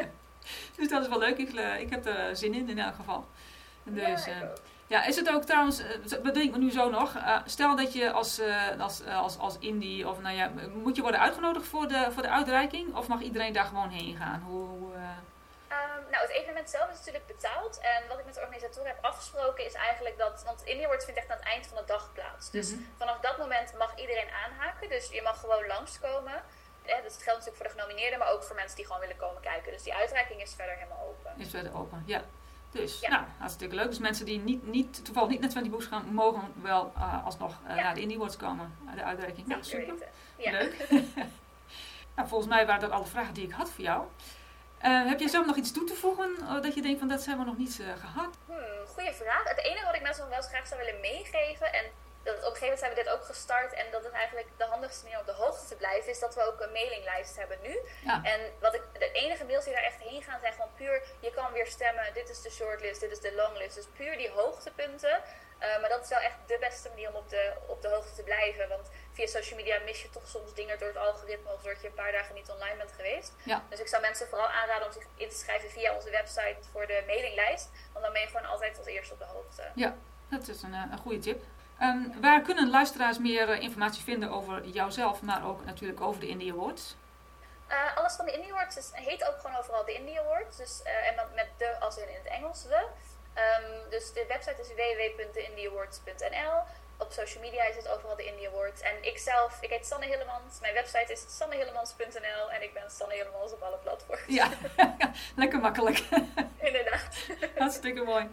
dus 0.75 0.89
dat 0.89 1.01
is 1.01 1.07
wel 1.07 1.19
leuk. 1.19 1.37
Ik, 1.37 1.53
ik 1.79 1.89
heb 1.89 2.05
er 2.05 2.35
zin 2.35 2.53
in 2.53 2.69
in 2.69 2.79
elk 2.79 2.95
geval. 2.95 3.27
Dus, 3.83 4.25
ja, 4.25 4.53
ja, 4.87 5.05
is 5.05 5.15
het 5.15 5.29
ook 5.29 5.43
trouwens, 5.43 5.81
bedenk 6.23 6.51
me 6.51 6.57
nu 6.57 6.71
zo 6.71 6.89
nog, 6.89 7.15
uh, 7.15 7.37
stel 7.45 7.75
dat 7.75 7.93
je 7.93 8.11
als, 8.11 8.39
uh, 8.39 8.79
als, 8.79 9.05
als, 9.05 9.37
als 9.37 9.57
indie, 9.59 10.07
of 10.09 10.21
nou 10.21 10.35
ja, 10.35 10.51
moet 10.73 10.95
je 10.95 11.01
worden 11.01 11.19
uitgenodigd 11.19 11.67
voor 11.67 11.87
de, 11.87 12.07
voor 12.11 12.21
de 12.21 12.29
uitreiking? 12.29 12.95
Of 12.95 13.07
mag 13.07 13.21
iedereen 13.21 13.53
daar 13.53 13.65
gewoon 13.65 13.89
heen 13.89 14.17
gaan? 14.17 14.41
Hoe, 14.41 14.93
um, 14.95 16.03
nou, 16.11 16.21
het 16.21 16.31
evenement 16.31 16.69
zelf 16.69 16.89
is 16.91 16.97
natuurlijk 16.97 17.27
betaald. 17.27 17.79
En 17.81 18.07
wat 18.07 18.19
ik 18.19 18.25
met 18.25 18.33
de 18.33 18.41
organisatoren 18.41 18.87
heb 18.87 19.03
afgesproken 19.03 19.65
is 19.65 19.73
eigenlijk 19.73 20.17
dat, 20.17 20.43
want 20.45 20.63
Indie 20.63 20.85
Awards 20.85 21.05
vindt 21.05 21.19
echt 21.19 21.29
aan 21.29 21.37
het 21.37 21.47
eind 21.47 21.67
van 21.67 21.77
de 21.77 21.83
dag 21.85 22.13
plaats. 22.13 22.51
Dus 22.51 22.69
mm 22.69 22.77
-hmm. 22.77 22.87
vanaf 22.97 23.19
dat 23.19 23.37
moment 23.37 23.73
mag 23.77 23.99
iedereen 23.99 24.29
aanhaken. 24.45 24.89
Dus 24.89 25.09
je 25.09 25.21
mag 25.21 25.39
gewoon 25.39 25.67
langskomen. 25.67 26.43
Dat 27.03 27.17
geldt 27.23 27.25
natuurlijk 27.25 27.55
voor 27.55 27.65
de 27.65 27.75
genomineerden, 27.77 28.19
maar 28.19 28.31
ook 28.31 28.43
voor 28.43 28.55
mensen 28.55 28.75
die 28.75 28.85
gewoon 28.85 29.01
willen 29.01 29.17
komen 29.17 29.41
kijken. 29.41 29.71
Dus 29.71 29.83
die 29.83 29.93
uitreiking 29.93 30.41
is 30.41 30.53
verder 30.55 30.75
helemaal 30.75 31.07
open. 31.07 31.31
Is 31.37 31.49
verder 31.49 31.75
open, 31.75 32.03
ja. 32.05 32.21
Dus, 32.77 32.99
ja. 32.99 33.09
nou, 33.09 33.23
hartstikke 33.37 33.75
leuk. 33.75 33.87
Dus 33.87 33.99
mensen 33.99 34.25
die 34.25 34.39
niet, 34.39 34.67
niet, 34.67 35.05
toevallig 35.05 35.29
niet 35.29 35.39
naar 35.39 35.49
20 35.49 35.71
Books 35.71 35.85
gaan, 35.85 36.05
mogen 36.11 36.41
wel 36.61 36.93
uh, 36.97 37.25
alsnog 37.25 37.59
uh, 37.67 37.75
ja. 37.75 37.83
naar 37.83 37.95
de 37.95 38.01
Indie 38.01 38.17
Awards 38.17 38.37
komen. 38.37 38.77
Uh, 38.85 38.95
de 38.95 39.03
uitreiking. 39.03 39.47
Ja, 39.47 39.57
super. 39.61 39.95
Ja. 40.37 40.51
Leuk. 40.51 40.89
nou, 42.15 42.27
volgens 42.27 42.49
mij 42.49 42.65
waren 42.65 42.81
dat 42.81 42.91
alle 42.91 43.05
vragen 43.05 43.33
die 43.33 43.43
ik 43.43 43.51
had 43.51 43.69
voor 43.69 43.83
jou. 43.83 44.05
heb 44.79 45.19
je 45.19 45.29
zelf 45.29 45.45
nog 45.45 45.55
iets 45.55 45.71
toe 45.71 45.83
te 45.83 45.95
voegen 45.95 46.61
dat 46.61 46.73
je 46.73 46.81
denkt 46.81 46.99
van 46.99 47.07
dat 47.07 47.25
hebben 47.25 47.45
we 47.45 47.51
nog 47.51 47.59
niet 47.59 47.81
gehad? 47.99 48.37
Hmm, 48.45 48.85
goeie 48.87 49.11
vraag. 49.11 49.43
Het 49.43 49.63
enige 49.63 49.85
wat 49.85 49.95
ik 49.95 50.01
mensen 50.01 50.23
nog 50.23 50.33
wel 50.33 50.41
graag 50.41 50.67
zou 50.67 50.79
willen 50.79 50.99
meegeven 51.01 51.73
en 51.73 51.85
dat 52.27 52.37
op 52.37 52.53
een 52.53 52.57
gegeven 52.57 52.61
moment 52.61 52.79
zijn 52.79 52.93
we 52.95 53.01
dit 53.03 53.09
ook 53.09 53.25
gestart 53.25 53.73
en 53.73 53.91
dat 53.91 54.03
het 54.03 54.13
eigenlijk 54.13 54.49
de 54.57 54.63
handigste 54.63 55.03
manier 55.03 55.19
om 55.19 55.27
op 55.27 55.35
de 55.35 55.43
hoogte 55.43 55.65
te 55.67 55.75
blijven 55.75 56.09
is 56.11 56.19
dat 56.19 56.35
we 56.35 56.41
ook 56.41 56.59
een 56.61 56.71
mailinglijst 56.71 57.35
hebben 57.35 57.57
nu. 57.61 57.79
Ja. 58.03 58.23
En 58.23 58.39
wat 58.59 58.73
ik, 58.73 58.81
de 58.93 59.11
enige 59.11 59.45
mails 59.45 59.63
die 59.63 59.73
daar 59.73 59.83
echt 59.83 60.01
heen 60.01 60.21
gaan 60.23 60.39
zijn 60.39 60.53
gewoon 60.53 60.73
puur, 60.75 61.01
je 61.19 61.31
kan 61.31 61.51
weer 61.51 61.67
stemmen, 61.67 62.13
dit 62.13 62.29
is 62.29 62.41
de 62.41 62.51
shortlist, 62.51 62.99
dit 62.99 63.11
is 63.11 63.19
de 63.19 63.33
longlist. 63.33 63.75
Dus 63.75 63.87
puur 63.97 64.17
die 64.17 64.31
hoogtepunten. 64.31 65.21
Uh, 65.59 65.79
maar 65.81 65.89
dat 65.89 66.03
is 66.03 66.09
wel 66.09 66.19
echt 66.19 66.35
de 66.47 66.57
beste 66.59 66.89
manier 66.89 67.09
om 67.09 67.15
op 67.15 67.29
de, 67.29 67.53
op 67.67 67.81
de 67.81 67.87
hoogte 67.87 68.13
te 68.15 68.23
blijven. 68.23 68.69
Want 68.69 68.89
via 69.11 69.27
social 69.27 69.59
media 69.59 69.79
mis 69.79 70.01
je 70.01 70.09
toch 70.09 70.27
soms 70.27 70.53
dingen 70.53 70.79
door 70.79 70.87
het 70.87 70.97
algoritme 70.97 71.51
of 71.51 71.61
doordat 71.61 71.81
je 71.81 71.87
een 71.87 71.93
paar 71.93 72.11
dagen 72.11 72.35
niet 72.35 72.49
online 72.49 72.77
bent 72.77 72.91
geweest. 72.91 73.33
Ja. 73.43 73.63
Dus 73.69 73.79
ik 73.79 73.87
zou 73.87 74.01
mensen 74.01 74.27
vooral 74.27 74.47
aanraden 74.47 74.87
om 74.87 74.93
zich 74.93 75.05
in 75.15 75.29
te 75.29 75.35
schrijven 75.35 75.69
via 75.69 75.95
onze 75.95 76.09
website 76.09 76.57
voor 76.71 76.87
de 76.87 77.03
mailinglijst. 77.05 77.69
Want 77.93 78.05
dan 78.05 78.13
ben 78.13 78.21
je 78.21 78.27
gewoon 78.27 78.45
altijd 78.45 78.77
als 78.77 78.87
eerste 78.87 79.13
op 79.13 79.19
de 79.19 79.25
hoogte. 79.25 79.63
Ja, 79.75 79.95
dat 80.29 80.47
is 80.47 80.61
een, 80.61 80.73
een 80.73 80.97
goede 80.97 81.19
tip. 81.19 81.43
Um, 81.81 82.21
waar 82.21 82.41
kunnen 82.41 82.69
luisteraars 82.69 83.19
meer 83.19 83.49
uh, 83.49 83.61
informatie 83.61 84.03
vinden 84.03 84.29
over 84.29 84.67
jouzelf, 84.67 85.21
maar 85.21 85.47
ook 85.47 85.65
natuurlijk 85.65 86.01
over 86.01 86.21
de 86.21 86.27
Indie 86.27 86.51
Awards? 86.51 86.95
Uh, 87.69 87.97
alles 87.97 88.13
van 88.13 88.25
de 88.25 88.31
Indie 88.31 88.51
Awards 88.51 88.77
is, 88.77 88.89
heet 88.93 89.27
ook 89.27 89.39
gewoon 89.39 89.57
overal 89.57 89.85
de 89.85 89.93
Indie 89.93 90.19
Awards. 90.19 90.57
Dus, 90.57 90.81
uh, 90.85 91.07
en 91.07 91.15
met 91.35 91.47
de 91.57 91.79
als 91.79 91.97
in, 91.97 92.09
in 92.09 92.15
het 92.23 92.27
Engels 92.27 92.63
de. 92.63 92.85
Um, 93.37 93.89
dus 93.89 94.13
de 94.13 94.25
website 94.27 94.61
is 94.61 94.67
www.indieawards.nl. 94.67 96.61
Op 96.97 97.11
social 97.11 97.43
media 97.43 97.63
is 97.63 97.75
het 97.75 97.87
overal 97.87 98.15
de 98.15 98.25
Indie 98.25 98.47
Awards. 98.47 98.81
En 98.81 98.95
ik 99.01 99.17
zelf, 99.17 99.57
ik 99.61 99.69
heet 99.69 99.85
Sanne 99.85 100.05
Hillemans. 100.05 100.59
Mijn 100.61 100.73
website 100.73 101.11
is 101.11 101.25
sannehillemans.nl. 101.37 102.51
En 102.51 102.63
ik 102.63 102.73
ben 102.73 102.91
Sanne 102.91 103.13
Hillemans 103.13 103.51
op 103.51 103.61
alle 103.61 103.77
platforms. 103.77 104.21
Ja, 104.27 104.49
lekker 105.35 105.59
makkelijk. 105.59 106.03
Inderdaad. 106.69 107.17
Hartstikke 107.57 108.03
mooi. 108.03 108.29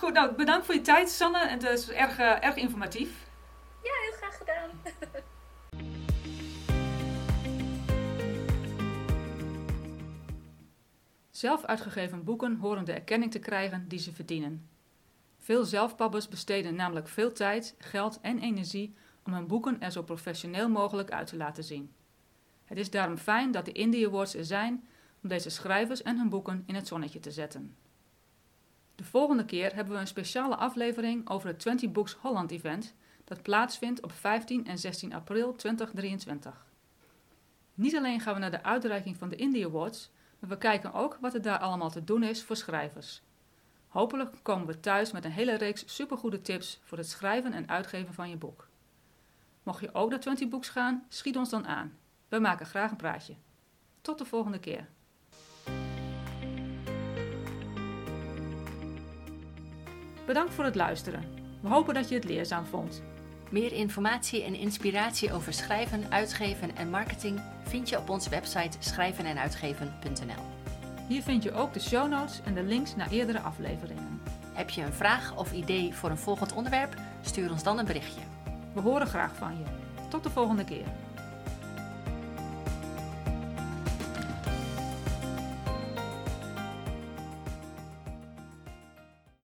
Goed, 0.00 0.12
nou 0.12 0.34
bedankt 0.34 0.66
voor 0.66 0.74
je 0.74 0.80
tijd, 0.80 1.10
Sanne. 1.10 1.48
Het 1.48 1.62
is 1.62 1.90
erg, 1.90 2.18
uh, 2.18 2.44
erg 2.44 2.56
informatief. 2.56 3.28
Ja, 3.82 3.90
heel 4.02 4.12
graag 4.12 4.36
gedaan. 4.36 4.70
Zelf 11.30 11.64
uitgegeven 11.64 12.24
boeken 12.24 12.56
horen 12.56 12.84
de 12.84 12.92
erkenning 12.92 13.30
te 13.30 13.38
krijgen 13.38 13.88
die 13.88 13.98
ze 13.98 14.12
verdienen. 14.12 14.68
Veel 15.38 15.64
zelfpabbers 15.64 16.28
besteden 16.28 16.74
namelijk 16.74 17.08
veel 17.08 17.32
tijd, 17.32 17.74
geld 17.78 18.18
en 18.20 18.38
energie 18.38 18.94
om 19.24 19.32
hun 19.32 19.46
boeken 19.46 19.80
er 19.80 19.90
zo 19.90 20.02
professioneel 20.02 20.68
mogelijk 20.68 21.10
uit 21.10 21.26
te 21.26 21.36
laten 21.36 21.64
zien. 21.64 21.92
Het 22.64 22.78
is 22.78 22.90
daarom 22.90 23.16
fijn 23.16 23.50
dat 23.50 23.64
de 23.64 23.72
Indie 23.72 24.06
Awards 24.06 24.34
er 24.34 24.44
zijn 24.44 24.88
om 25.22 25.28
deze 25.28 25.50
schrijvers 25.50 26.02
en 26.02 26.18
hun 26.18 26.28
boeken 26.28 26.62
in 26.66 26.74
het 26.74 26.86
zonnetje 26.86 27.20
te 27.20 27.30
zetten. 27.30 27.76
De 29.00 29.06
volgende 29.06 29.44
keer 29.44 29.74
hebben 29.74 29.94
we 29.94 30.00
een 30.00 30.06
speciale 30.06 30.56
aflevering 30.56 31.28
over 31.28 31.48
het 31.48 31.58
20 31.58 31.92
Books 31.92 32.12
Holland 32.12 32.50
event 32.50 32.94
dat 33.24 33.42
plaatsvindt 33.42 34.02
op 34.02 34.12
15 34.12 34.66
en 34.66 34.78
16 34.78 35.12
april 35.14 35.54
2023. 35.54 36.66
Niet 37.74 37.96
alleen 37.96 38.20
gaan 38.20 38.34
we 38.34 38.40
naar 38.40 38.50
de 38.50 38.62
uitreiking 38.62 39.16
van 39.16 39.28
de 39.28 39.36
Indie 39.36 39.66
Awards, 39.66 40.10
maar 40.38 40.50
we 40.50 40.58
kijken 40.58 40.92
ook 40.92 41.18
wat 41.20 41.34
er 41.34 41.42
daar 41.42 41.58
allemaal 41.58 41.90
te 41.90 42.04
doen 42.04 42.22
is 42.22 42.42
voor 42.42 42.56
schrijvers. 42.56 43.22
Hopelijk 43.88 44.36
komen 44.42 44.66
we 44.66 44.80
thuis 44.80 45.12
met 45.12 45.24
een 45.24 45.30
hele 45.30 45.54
reeks 45.54 45.94
supergoede 45.94 46.40
tips 46.40 46.80
voor 46.84 46.98
het 46.98 47.08
schrijven 47.08 47.52
en 47.52 47.68
uitgeven 47.68 48.14
van 48.14 48.30
je 48.30 48.36
boek. 48.36 48.68
Mocht 49.62 49.80
je 49.80 49.94
ook 49.94 50.10
naar 50.10 50.20
20 50.20 50.48
Books 50.48 50.68
gaan, 50.68 51.06
schiet 51.08 51.36
ons 51.36 51.50
dan 51.50 51.66
aan. 51.66 51.98
We 52.28 52.38
maken 52.38 52.66
graag 52.66 52.90
een 52.90 52.96
praatje. 52.96 53.34
Tot 54.00 54.18
de 54.18 54.24
volgende 54.24 54.58
keer. 54.58 54.88
Bedankt 60.30 60.54
voor 60.54 60.64
het 60.64 60.74
luisteren. 60.74 61.24
We 61.60 61.68
hopen 61.68 61.94
dat 61.94 62.08
je 62.08 62.14
het 62.14 62.24
leerzaam 62.24 62.66
vond. 62.66 63.02
Meer 63.50 63.72
informatie 63.72 64.42
en 64.44 64.54
inspiratie 64.54 65.32
over 65.32 65.52
schrijven, 65.52 66.04
uitgeven 66.10 66.76
en 66.76 66.90
marketing 66.90 67.40
vind 67.64 67.88
je 67.88 67.98
op 67.98 68.08
onze 68.08 68.30
website 68.30 68.76
schrijvenenuitgeven.nl. 68.80 70.44
Hier 71.08 71.22
vind 71.22 71.42
je 71.42 71.52
ook 71.52 71.72
de 71.72 71.80
show 71.80 72.10
notes 72.10 72.40
en 72.44 72.54
de 72.54 72.62
links 72.62 72.96
naar 72.96 73.10
eerdere 73.10 73.40
afleveringen. 73.40 74.20
Heb 74.52 74.70
je 74.70 74.82
een 74.82 74.92
vraag 74.92 75.36
of 75.36 75.52
idee 75.52 75.94
voor 75.94 76.10
een 76.10 76.18
volgend 76.18 76.52
onderwerp? 76.52 76.94
Stuur 77.22 77.50
ons 77.50 77.62
dan 77.62 77.78
een 77.78 77.86
berichtje. 77.86 78.22
We 78.74 78.80
horen 78.80 79.06
graag 79.06 79.34
van 79.34 79.58
je. 79.58 79.64
Tot 80.08 80.22
de 80.22 80.30
volgende 80.30 80.64
keer. 80.64 80.86